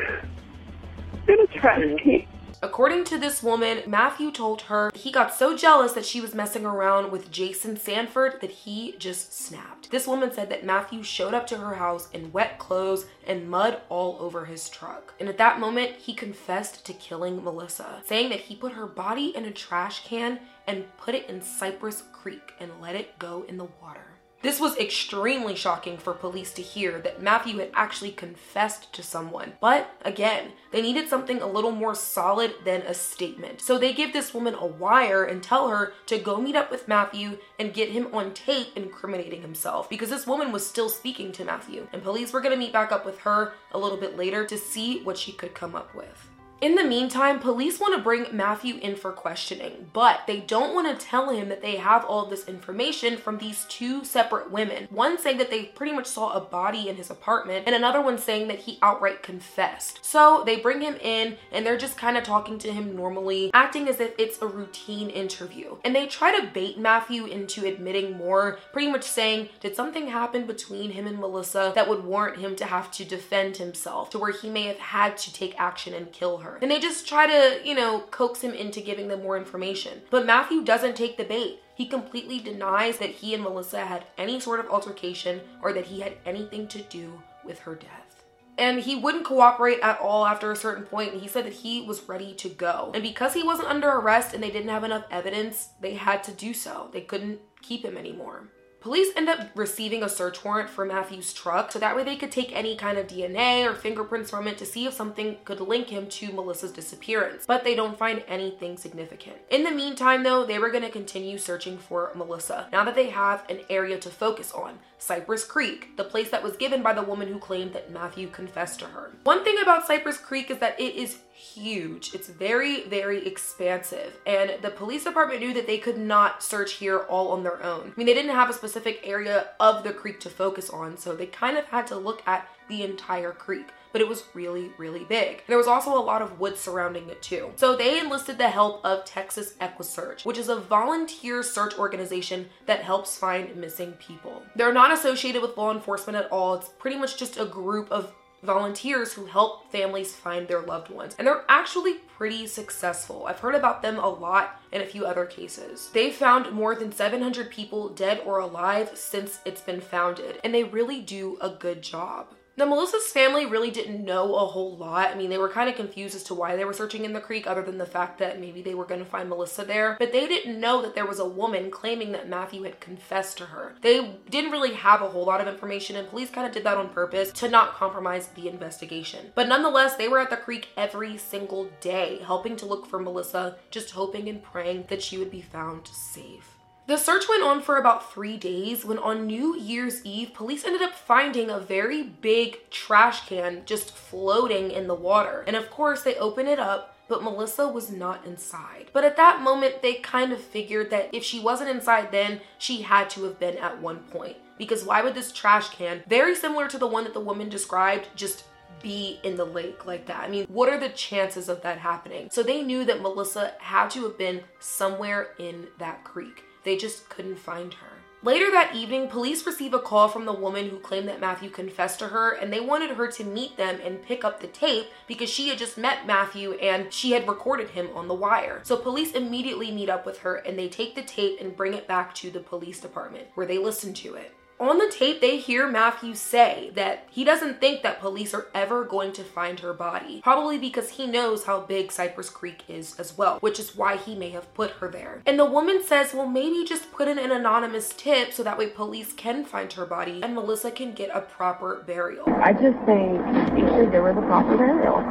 In 1.27 1.39
a 1.41 1.47
trash 1.47 1.81
can. 2.01 2.25
According 2.63 3.03
to 3.05 3.19
this 3.19 3.43
woman, 3.43 3.83
Matthew 3.85 4.31
told 4.31 4.63
her 4.63 4.91
he 4.95 5.11
got 5.11 5.33
so 5.33 5.55
jealous 5.55 5.93
that 5.93 6.07
she 6.07 6.19
was 6.19 6.33
messing 6.33 6.65
around 6.65 7.11
with 7.11 7.29
Jason 7.29 7.77
Sanford 7.77 8.41
that 8.41 8.49
he 8.49 8.95
just 8.97 9.31
snapped. 9.31 9.91
This 9.91 10.07
woman 10.07 10.33
said 10.33 10.49
that 10.49 10.65
Matthew 10.65 11.03
showed 11.03 11.35
up 11.35 11.45
to 11.47 11.57
her 11.57 11.75
house 11.75 12.09
in 12.13 12.31
wet 12.31 12.57
clothes 12.57 13.05
and 13.27 13.47
mud 13.47 13.81
all 13.89 14.17
over 14.19 14.45
his 14.45 14.69
truck. 14.69 15.13
And 15.19 15.29
at 15.29 15.37
that 15.37 15.59
moment, 15.59 15.97
he 15.97 16.15
confessed 16.15 16.83
to 16.87 16.93
killing 16.93 17.43
Melissa, 17.43 18.01
saying 18.05 18.29
that 18.29 18.39
he 18.39 18.55
put 18.55 18.73
her 18.73 18.87
body 18.87 19.35
in 19.35 19.45
a 19.45 19.51
trash 19.51 20.03
can 20.03 20.39
and 20.65 20.85
put 20.97 21.13
it 21.13 21.29
in 21.29 21.41
Cypress 21.41 22.03
Creek 22.11 22.53
and 22.59 22.71
let 22.81 22.95
it 22.95 23.19
go 23.19 23.45
in 23.47 23.57
the 23.57 23.67
water. 23.81 24.16
This 24.47 24.61
was 24.61 24.77
extremely 24.77 25.55
shocking 25.55 25.97
for 25.97 26.13
police 26.13 26.53
to 26.53 26.61
hear 26.61 27.01
that 27.01 27.21
Matthew 27.21 27.57
had 27.57 27.69
actually 27.73 28.11
confessed 28.11 28.93
to 28.93 29.03
someone. 29.03 29.51
But 29.59 29.91
again, 30.05 30.53
they 30.71 30.81
needed 30.81 31.09
something 31.09 31.41
a 31.41 31.47
little 31.47 31.71
more 31.71 31.93
solid 31.93 32.53
than 32.63 32.81
a 32.83 32.93
statement. 32.93 33.59
So 33.59 33.77
they 33.77 33.91
give 33.91 34.13
this 34.13 34.33
woman 34.33 34.53
a 34.53 34.65
wire 34.65 35.25
and 35.25 35.43
tell 35.43 35.67
her 35.67 35.91
to 36.05 36.17
go 36.17 36.39
meet 36.39 36.55
up 36.55 36.71
with 36.71 36.87
Matthew 36.87 37.39
and 37.59 37.73
get 37.73 37.89
him 37.89 38.07
on 38.15 38.33
tape 38.33 38.67
incriminating 38.77 39.41
himself 39.41 39.89
because 39.89 40.11
this 40.11 40.25
woman 40.25 40.53
was 40.53 40.65
still 40.65 40.87
speaking 40.87 41.33
to 41.33 41.43
Matthew. 41.43 41.85
And 41.91 42.01
police 42.01 42.31
were 42.31 42.39
going 42.39 42.53
to 42.53 42.57
meet 42.57 42.71
back 42.71 42.93
up 42.93 43.05
with 43.05 43.19
her 43.19 43.51
a 43.73 43.77
little 43.77 43.97
bit 43.97 44.15
later 44.15 44.45
to 44.45 44.57
see 44.57 45.03
what 45.03 45.17
she 45.17 45.33
could 45.33 45.55
come 45.55 45.75
up 45.75 45.93
with. 45.93 46.26
In 46.59 46.73
the 46.73 46.83
meantime, 46.83 47.39
police 47.39 47.79
want 47.79 47.95
to 47.95 48.01
bring 48.01 48.35
Matthew 48.35 48.77
in 48.77 48.95
for 48.95 49.11
questioning, 49.11 49.91
but 49.93 50.21
they 50.25 50.39
don't 50.39 50.73
want 50.73 50.87
to 50.87 51.05
tell 51.05 51.29
him 51.29 51.49
that 51.49 51.61
they 51.61 51.75
have 51.75 52.03
all 52.03 52.25
this 52.25 52.47
information 52.47 53.15
from 53.15 53.37
these 53.37 53.65
two 53.69 54.03
separate 54.03 54.49
women. 54.49 54.87
One 54.89 55.19
saying 55.19 55.37
that 55.37 55.51
they 55.51 55.65
pretty 55.65 55.93
much 55.93 56.07
saw 56.07 56.33
a 56.33 56.39
body 56.39 56.89
in 56.89 56.95
his 56.95 57.11
apartment, 57.11 57.65
and 57.67 57.75
another 57.75 58.01
one 58.01 58.17
saying 58.17 58.47
that 58.47 58.57
he 58.57 58.79
outright 58.81 59.21
confessed. 59.21 59.99
So 60.03 60.41
they 60.47 60.55
bring 60.55 60.81
him 60.81 60.95
in 60.95 61.37
and 61.51 61.63
they're 61.63 61.77
just 61.77 61.95
kind 61.95 62.17
of 62.17 62.23
talking 62.23 62.57
to 62.59 62.73
him 62.73 62.95
normally, 62.95 63.51
acting 63.53 63.87
as 63.87 63.99
if 63.99 64.15
it's 64.17 64.41
a 64.41 64.47
routine 64.47 65.11
interview. 65.11 65.75
And 65.85 65.95
they 65.95 66.07
try 66.07 66.39
to 66.39 66.47
bait 66.47 66.79
Matthew 66.79 67.25
into 67.25 67.67
admitting 67.67 68.17
more, 68.17 68.57
pretty 68.73 68.91
much 68.91 69.03
saying, 69.03 69.49
Did 69.59 69.75
something 69.75 70.07
happen 70.07 70.47
between 70.47 70.89
him 70.89 71.05
and 71.05 71.19
Melissa 71.19 71.71
that 71.75 71.87
would 71.87 72.03
warrant 72.03 72.39
him 72.39 72.55
to 72.55 72.65
have 72.65 72.89
to 72.93 73.05
defend 73.05 73.57
himself, 73.57 74.09
to 74.09 74.17
where 74.17 74.31
he 74.31 74.49
may 74.49 74.63
have 74.63 74.79
had 74.79 75.17
to 75.17 75.31
take 75.31 75.53
action 75.59 75.93
and 75.93 76.11
kill 76.11 76.37
her? 76.39 76.46
Her. 76.47 76.59
And 76.61 76.71
they 76.71 76.79
just 76.79 77.07
try 77.07 77.27
to, 77.27 77.67
you 77.67 77.75
know, 77.75 78.01
coax 78.11 78.41
him 78.41 78.53
into 78.53 78.81
giving 78.81 79.07
them 79.07 79.23
more 79.23 79.37
information. 79.37 80.01
But 80.09 80.25
Matthew 80.25 80.63
doesn't 80.63 80.95
take 80.95 81.17
the 81.17 81.23
bait. 81.23 81.59
He 81.75 81.85
completely 81.85 82.39
denies 82.39 82.97
that 82.97 83.11
he 83.11 83.33
and 83.33 83.43
Melissa 83.43 83.85
had 83.85 84.05
any 84.17 84.39
sort 84.39 84.59
of 84.59 84.67
altercation 84.67 85.41
or 85.61 85.73
that 85.73 85.85
he 85.85 85.99
had 85.99 86.17
anything 86.25 86.67
to 86.69 86.81
do 86.81 87.21
with 87.43 87.59
her 87.59 87.75
death. 87.75 88.23
And 88.57 88.79
he 88.79 88.95
wouldn't 88.95 89.25
cooperate 89.25 89.79
at 89.81 89.99
all 89.99 90.25
after 90.25 90.51
a 90.51 90.55
certain 90.55 90.85
point. 90.85 91.13
He 91.13 91.27
said 91.27 91.45
that 91.45 91.53
he 91.53 91.81
was 91.81 92.09
ready 92.09 92.33
to 92.35 92.49
go. 92.49 92.91
And 92.95 93.03
because 93.03 93.35
he 93.35 93.43
wasn't 93.43 93.67
under 93.67 93.87
arrest 93.87 94.33
and 94.33 94.41
they 94.41 94.49
didn't 94.49 94.69
have 94.69 94.83
enough 94.83 95.05
evidence, 95.11 95.69
they 95.79 95.93
had 95.93 96.23
to 96.23 96.31
do 96.31 96.55
so. 96.55 96.89
They 96.91 97.01
couldn't 97.01 97.39
keep 97.61 97.85
him 97.85 97.97
anymore. 97.97 98.49
Police 98.87 99.11
end 99.17 99.27
up 99.27 99.49
receiving 99.53 100.01
a 100.01 100.07
search 100.07 100.45
warrant 100.45 100.69
for 100.69 100.85
Matthew's 100.85 101.33
truck 101.33 101.73
so 101.73 101.79
that 101.79 101.93
way 101.93 102.05
they 102.05 102.15
could 102.15 102.31
take 102.31 102.55
any 102.55 102.77
kind 102.77 102.97
of 102.97 103.07
DNA 103.07 103.69
or 103.69 103.73
fingerprints 103.73 104.29
from 104.29 104.47
it 104.47 104.57
to 104.59 104.65
see 104.65 104.85
if 104.85 104.93
something 104.93 105.35
could 105.43 105.59
link 105.59 105.89
him 105.89 106.07
to 106.07 106.31
Melissa's 106.31 106.71
disappearance, 106.71 107.45
but 107.45 107.65
they 107.65 107.75
don't 107.75 107.97
find 107.97 108.23
anything 108.29 108.77
significant. 108.77 109.35
In 109.49 109.65
the 109.65 109.71
meantime, 109.71 110.23
though, 110.23 110.45
they 110.45 110.57
were 110.57 110.69
going 110.69 110.85
to 110.85 110.89
continue 110.89 111.37
searching 111.37 111.77
for 111.77 112.13
Melissa 112.15 112.69
now 112.71 112.85
that 112.85 112.95
they 112.95 113.09
have 113.09 113.43
an 113.49 113.59
area 113.69 113.99
to 113.99 114.09
focus 114.09 114.53
on. 114.53 114.79
Cypress 114.99 115.43
Creek, 115.43 115.97
the 115.97 116.05
place 116.05 116.29
that 116.29 116.41
was 116.41 116.55
given 116.55 116.81
by 116.81 116.93
the 116.93 117.03
woman 117.03 117.27
who 117.27 117.39
claimed 117.39 117.73
that 117.73 117.91
Matthew 117.91 118.29
confessed 118.29 118.79
to 118.79 118.85
her. 118.85 119.11
One 119.25 119.43
thing 119.43 119.57
about 119.61 119.85
Cypress 119.85 120.17
Creek 120.17 120.49
is 120.49 120.59
that 120.59 120.79
it 120.79 120.95
is 120.95 121.17
huge. 121.37 122.13
It's 122.13 122.27
very, 122.27 122.83
very 122.83 123.25
expansive. 123.25 124.17
And 124.25 124.61
the 124.61 124.71
police 124.71 125.03
department 125.03 125.39
knew 125.39 125.53
that 125.53 125.67
they 125.67 125.77
could 125.77 125.97
not 125.97 126.41
search 126.41 126.73
here 126.73 126.99
all 126.99 127.31
on 127.31 127.43
their 127.43 127.63
own. 127.63 127.93
I 127.95 127.97
mean, 127.97 128.07
they 128.07 128.13
didn't 128.13 128.31
have 128.31 128.49
a 128.49 128.53
specific 128.53 129.01
area 129.03 129.49
of 129.59 129.83
the 129.83 129.93
creek 129.93 130.19
to 130.21 130.29
focus 130.29 130.69
on, 130.69 130.97
so 130.97 131.15
they 131.15 131.27
kind 131.27 131.57
of 131.57 131.65
had 131.65 131.87
to 131.87 131.95
look 131.95 132.23
at 132.27 132.47
the 132.69 132.83
entire 132.83 133.31
creek 133.31 133.67
but 133.97 134.01
it 134.01 134.07
was 134.07 134.25
really, 134.35 134.71
really 134.77 135.05
big. 135.05 135.43
There 135.47 135.57
was 135.57 135.65
also 135.65 135.97
a 135.97 135.99
lot 135.99 136.21
of 136.21 136.39
wood 136.39 136.55
surrounding 136.55 137.09
it 137.09 137.21
too. 137.21 137.51
So 137.55 137.75
they 137.75 137.99
enlisted 137.99 138.37
the 138.37 138.49
help 138.49 138.85
of 138.85 139.05
Texas 139.05 139.53
EquuSearch, 139.59 140.23
which 140.23 140.37
is 140.37 140.49
a 140.49 140.59
volunteer 140.59 141.41
search 141.41 141.79
organization 141.79 142.47
that 142.67 142.83
helps 142.83 143.17
find 143.17 143.55
missing 143.55 143.93
people. 143.93 144.43
They're 144.55 144.73
not 144.73 144.91
associated 144.91 145.41
with 145.41 145.57
law 145.57 145.73
enforcement 145.73 146.15
at 146.15 146.31
all. 146.31 146.53
It's 146.55 146.69
pretty 146.77 146.97
much 146.97 147.17
just 147.17 147.39
a 147.39 147.45
group 147.45 147.91
of 147.91 148.13
volunteers 148.47 149.13
who 149.13 149.25
help 149.25 149.71
families 149.71 150.15
find 150.15 150.47
their 150.47 150.61
loved 150.61 150.89
ones. 150.89 151.15
And 151.19 151.27
they're 151.27 151.45
actually 151.47 151.95
pretty 152.17 152.47
successful. 152.47 153.27
I've 153.27 153.39
heard 153.39 153.53
about 153.53 153.83
them 153.83 153.99
a 153.99 154.09
lot 154.09 154.59
in 154.71 154.81
a 154.81 154.85
few 154.85 155.05
other 155.05 155.25
cases. 155.25 155.91
They've 155.93 156.15
found 156.15 156.51
more 156.51 156.73
than 156.73 156.91
700 156.91 157.51
people 157.51 157.89
dead 157.89 158.21
or 158.25 158.39
alive 158.39 158.91
since 158.95 159.39
it's 159.45 159.61
been 159.61 159.81
founded, 159.81 160.39
and 160.43 160.55
they 160.55 160.63
really 160.63 161.01
do 161.01 161.37
a 161.41 161.49
good 161.49 161.83
job. 161.83 162.33
Now, 162.57 162.65
Melissa's 162.65 163.11
family 163.11 163.45
really 163.45 163.69
didn't 163.69 164.03
know 164.03 164.33
a 164.33 164.47
whole 164.47 164.75
lot. 164.75 165.11
I 165.11 165.15
mean, 165.15 165.29
they 165.29 165.37
were 165.37 165.47
kind 165.47 165.69
of 165.69 165.75
confused 165.75 166.15
as 166.15 166.23
to 166.23 166.33
why 166.33 166.55
they 166.55 166.65
were 166.65 166.73
searching 166.73 167.05
in 167.05 167.13
the 167.13 167.21
creek, 167.21 167.45
other 167.45 167.61
than 167.61 167.77
the 167.77 167.85
fact 167.85 168.17
that 168.17 168.39
maybe 168.39 168.63
they 168.63 168.73
were 168.73 168.85
going 168.85 168.99
to 168.99 169.05
find 169.05 169.29
Melissa 169.29 169.63
there. 169.63 169.95
But 169.99 170.11
they 170.11 170.27
didn't 170.27 170.59
know 170.59 170.81
that 170.81 170.95
there 170.95 171.05
was 171.05 171.19
a 171.19 171.27
woman 171.27 171.69
claiming 171.69 172.13
that 172.13 172.27
Matthew 172.27 172.63
had 172.63 172.79
confessed 172.79 173.37
to 173.37 173.45
her. 173.45 173.75
They 173.81 174.17
didn't 174.27 174.49
really 174.49 174.73
have 174.73 175.03
a 175.03 175.09
whole 175.09 175.25
lot 175.25 175.39
of 175.39 175.47
information, 175.47 175.97
and 175.97 176.09
police 176.09 176.31
kind 176.31 176.47
of 176.47 176.53
did 176.53 176.63
that 176.63 176.77
on 176.77 176.89
purpose 176.89 177.31
to 177.33 177.47
not 177.47 177.75
compromise 177.75 178.29
the 178.29 178.47
investigation. 178.47 179.33
But 179.35 179.47
nonetheless, 179.47 179.95
they 179.95 180.07
were 180.07 180.19
at 180.19 180.31
the 180.31 180.37
creek 180.37 180.69
every 180.75 181.15
single 181.17 181.69
day, 181.79 182.21
helping 182.25 182.55
to 182.55 182.65
look 182.65 182.87
for 182.87 182.99
Melissa, 182.99 183.57
just 183.69 183.91
hoping 183.91 184.27
and 184.29 184.41
praying 184.41 184.85
that 184.89 185.03
she 185.03 185.19
would 185.19 185.29
be 185.29 185.41
found 185.41 185.87
safe. 185.87 186.56
The 186.87 186.97
search 186.97 187.27
went 187.27 187.43
on 187.43 187.61
for 187.61 187.77
about 187.77 188.13
three 188.13 188.37
days 188.37 188.85
when 188.85 188.97
on 188.97 189.27
New 189.27 189.57
Year's 189.57 190.05
Eve, 190.05 190.33
police 190.33 190.63
ended 190.63 190.81
up 190.81 190.95
finding 190.95 191.49
a 191.49 191.59
very 191.59 192.01
big 192.01 192.69
trash 192.69 193.27
can 193.27 193.63
just 193.65 193.91
floating 193.91 194.71
in 194.71 194.87
the 194.87 194.95
water. 194.95 195.43
And 195.47 195.57
of 195.57 195.69
course, 195.69 196.03
they 196.03 196.15
open 196.15 196.47
it 196.47 196.59
up 196.59 196.97
but 197.07 197.23
Melissa 197.23 197.67
was 197.67 197.91
not 197.91 198.25
inside. 198.25 198.89
But 198.93 199.03
at 199.03 199.17
that 199.17 199.41
moment, 199.41 199.81
they 199.81 199.95
kind 199.95 200.33
of 200.33 200.41
figured 200.41 200.89
that 200.89 201.09
if 201.13 201.23
she 201.23 201.39
wasn't 201.39 201.69
inside 201.69 202.11
then, 202.11 202.41
she 202.57 202.81
had 202.81 203.09
to 203.11 203.23
have 203.23 203.39
been 203.39 203.57
at 203.57 203.81
one 203.81 203.99
point. 203.99 204.37
Because 204.57 204.83
why 204.83 205.01
would 205.01 205.15
this 205.15 205.31
trash 205.31 205.69
can, 205.69 206.03
very 206.07 206.35
similar 206.35 206.67
to 206.67 206.77
the 206.77 206.87
one 206.87 207.03
that 207.03 207.13
the 207.13 207.19
woman 207.19 207.47
described, 207.47 208.09
just 208.15 208.43
be 208.81 209.19
in 209.23 209.35
the 209.35 209.45
lake 209.45 209.85
like 209.85 210.05
that? 210.07 210.23
I 210.23 210.27
mean, 210.27 210.45
what 210.47 210.69
are 210.69 210.79
the 210.79 210.89
chances 210.89 211.47
of 211.47 211.61
that 211.61 211.77
happening? 211.77 212.29
So 212.31 212.43
they 212.43 212.63
knew 212.63 212.83
that 212.85 213.01
Melissa 213.01 213.53
had 213.59 213.89
to 213.91 214.03
have 214.03 214.17
been 214.17 214.41
somewhere 214.59 215.29
in 215.39 215.67
that 215.77 216.03
creek. 216.03 216.43
They 216.67 216.75
just 216.75 217.07
couldn't 217.07 217.39
find 217.39 217.73
her. 217.75 217.87
Later 218.23 218.51
that 218.51 218.75
evening, 218.75 219.07
police 219.07 219.45
receive 219.45 219.73
a 219.73 219.79
call 219.79 220.09
from 220.09 220.25
the 220.25 220.33
woman 220.33 220.67
who 220.67 220.79
claimed 220.79 221.07
that 221.07 221.21
Matthew 221.21 221.49
confessed 221.49 221.99
to 221.99 222.09
her, 222.09 222.31
and 222.31 222.51
they 222.51 222.59
wanted 222.59 222.89
her 222.97 223.09
to 223.09 223.23
meet 223.23 223.55
them 223.55 223.79
and 223.81 224.03
pick 224.03 224.25
up 224.25 224.41
the 224.41 224.47
tape 224.47 224.87
because 225.07 225.29
she 225.29 225.47
had 225.47 225.57
just 225.57 225.77
met 225.77 226.05
Matthew 226.05 226.55
and 226.55 226.91
she 226.91 227.13
had 227.13 227.25
recorded 227.25 227.69
him 227.69 227.87
on 227.95 228.09
the 228.09 228.13
wire. 228.13 228.59
So 228.63 228.75
police 228.75 229.13
immediately 229.13 229.71
meet 229.71 229.87
up 229.87 230.05
with 230.05 230.17
her 230.19 230.35
and 230.35 230.59
they 230.59 230.67
take 230.67 230.93
the 230.93 231.03
tape 231.03 231.39
and 231.39 231.55
bring 231.55 231.73
it 231.73 231.87
back 231.87 232.13
to 232.15 232.29
the 232.29 232.41
police 232.41 232.81
department 232.81 233.27
where 233.35 233.47
they 233.47 233.59
listen 233.59 233.93
to 233.93 234.15
it. 234.15 234.33
On 234.59 234.79
the 234.79 234.89
tape, 234.91 235.21
they 235.21 235.37
hear 235.37 235.69
Matthew 235.69 236.15
say 236.15 236.71
that 236.73 237.05
he 237.11 237.23
doesn't 237.23 237.61
think 237.61 237.83
that 237.83 237.99
police 237.99 238.33
are 238.33 238.47
ever 238.55 238.83
going 238.83 239.13
to 239.13 239.23
find 239.23 239.59
her 239.59 239.71
body, 239.71 240.19
probably 240.23 240.57
because 240.57 240.89
he 240.89 241.05
knows 241.05 241.43
how 241.43 241.59
big 241.59 241.91
Cypress 241.91 242.31
Creek 242.31 242.63
is 242.67 242.99
as 242.99 243.15
well, 243.15 243.37
which 243.39 243.59
is 243.59 243.75
why 243.75 243.97
he 243.97 244.15
may 244.15 244.31
have 244.31 244.51
put 244.55 244.71
her 244.71 244.87
there. 244.87 245.21
And 245.27 245.37
the 245.37 245.45
woman 245.45 245.83
says, 245.83 246.11
well, 246.11 246.25
maybe 246.25 246.65
just 246.67 246.91
put 246.91 247.07
in 247.07 247.19
an 247.19 247.31
anonymous 247.31 247.93
tip 247.95 248.33
so 248.33 248.41
that 248.41 248.57
way 248.57 248.65
police 248.65 249.13
can 249.13 249.45
find 249.45 249.71
her 249.73 249.85
body 249.85 250.21
and 250.23 250.33
Melissa 250.33 250.71
can 250.71 250.91
get 250.93 251.11
a 251.13 251.21
proper 251.21 251.83
burial. 251.85 252.25
I 252.27 252.51
just 252.53 252.79
think 252.87 253.21
you 253.55 253.67
should 253.67 253.91
give 253.91 254.03
her 254.03 254.13
the 254.15 254.21
proper 254.21 254.57
burial. 254.57 255.03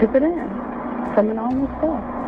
Tip 0.00 0.12
it 0.16 0.24
in. 0.24 0.48
Some 1.14 1.30
anonymous 1.30 1.70
stuff. 1.78 2.18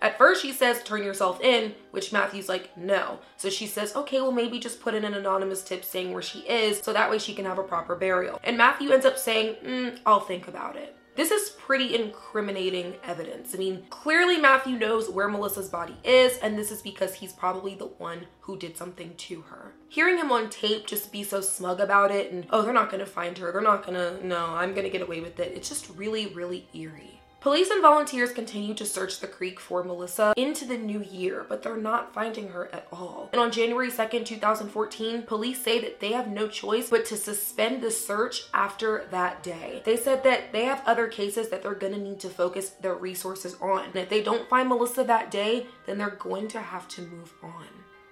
At 0.00 0.18
first, 0.18 0.42
she 0.42 0.52
says, 0.52 0.82
turn 0.82 1.02
yourself 1.02 1.40
in, 1.40 1.74
which 1.90 2.12
Matthew's 2.12 2.48
like, 2.48 2.76
no. 2.76 3.18
So 3.36 3.50
she 3.50 3.66
says, 3.66 3.94
okay, 3.96 4.20
well, 4.20 4.32
maybe 4.32 4.58
just 4.58 4.80
put 4.80 4.94
in 4.94 5.04
an 5.04 5.14
anonymous 5.14 5.62
tip 5.62 5.84
saying 5.84 6.12
where 6.12 6.22
she 6.22 6.40
is 6.40 6.78
so 6.78 6.92
that 6.92 7.10
way 7.10 7.18
she 7.18 7.34
can 7.34 7.44
have 7.44 7.58
a 7.58 7.62
proper 7.62 7.96
burial. 7.96 8.40
And 8.44 8.56
Matthew 8.56 8.90
ends 8.90 9.06
up 9.06 9.18
saying, 9.18 9.56
mm, 9.64 9.98
I'll 10.06 10.20
think 10.20 10.48
about 10.48 10.76
it. 10.76 10.94
This 11.18 11.32
is 11.32 11.50
pretty 11.50 11.96
incriminating 11.96 12.94
evidence. 13.02 13.52
I 13.52 13.58
mean, 13.58 13.82
clearly 13.90 14.36
Matthew 14.36 14.78
knows 14.78 15.10
where 15.10 15.28
Melissa's 15.28 15.68
body 15.68 15.96
is, 16.04 16.38
and 16.38 16.56
this 16.56 16.70
is 16.70 16.80
because 16.80 17.12
he's 17.12 17.32
probably 17.32 17.74
the 17.74 17.86
one 17.86 18.28
who 18.38 18.56
did 18.56 18.76
something 18.76 19.16
to 19.16 19.40
her. 19.40 19.74
Hearing 19.88 20.16
him 20.16 20.30
on 20.30 20.48
tape 20.48 20.86
just 20.86 21.10
be 21.10 21.24
so 21.24 21.40
smug 21.40 21.80
about 21.80 22.12
it 22.12 22.30
and, 22.30 22.46
oh, 22.50 22.62
they're 22.62 22.72
not 22.72 22.88
gonna 22.88 23.04
find 23.04 23.36
her, 23.38 23.50
they're 23.50 23.60
not 23.60 23.84
gonna, 23.84 24.22
no, 24.22 24.46
I'm 24.46 24.74
gonna 24.74 24.90
get 24.90 25.02
away 25.02 25.20
with 25.20 25.40
it, 25.40 25.56
it's 25.56 25.68
just 25.68 25.90
really, 25.96 26.28
really 26.28 26.68
eerie. 26.72 27.17
Police 27.40 27.70
and 27.70 27.80
volunteers 27.80 28.32
continue 28.32 28.74
to 28.74 28.84
search 28.84 29.20
the 29.20 29.28
creek 29.28 29.60
for 29.60 29.84
Melissa 29.84 30.34
into 30.36 30.64
the 30.64 30.76
new 30.76 31.00
year, 31.04 31.46
but 31.48 31.62
they're 31.62 31.76
not 31.76 32.12
finding 32.12 32.48
her 32.48 32.68
at 32.72 32.88
all. 32.90 33.30
And 33.32 33.40
on 33.40 33.52
January 33.52 33.92
2nd, 33.92 34.26
2014, 34.26 35.22
police 35.22 35.62
say 35.62 35.80
that 35.80 36.00
they 36.00 36.10
have 36.10 36.26
no 36.26 36.48
choice 36.48 36.90
but 36.90 37.06
to 37.06 37.16
suspend 37.16 37.80
the 37.80 37.92
search 37.92 38.46
after 38.52 39.06
that 39.12 39.44
day. 39.44 39.82
They 39.84 39.96
said 39.96 40.24
that 40.24 40.52
they 40.52 40.64
have 40.64 40.82
other 40.84 41.06
cases 41.06 41.48
that 41.50 41.62
they're 41.62 41.74
gonna 41.74 41.98
need 41.98 42.18
to 42.20 42.28
focus 42.28 42.70
their 42.70 42.96
resources 42.96 43.54
on. 43.60 43.84
And 43.84 43.96
if 43.96 44.08
they 44.08 44.22
don't 44.22 44.48
find 44.48 44.68
Melissa 44.68 45.04
that 45.04 45.30
day, 45.30 45.68
then 45.86 45.96
they're 45.96 46.10
going 46.10 46.48
to 46.48 46.60
have 46.60 46.88
to 46.88 47.02
move 47.02 47.34
on. 47.44 47.66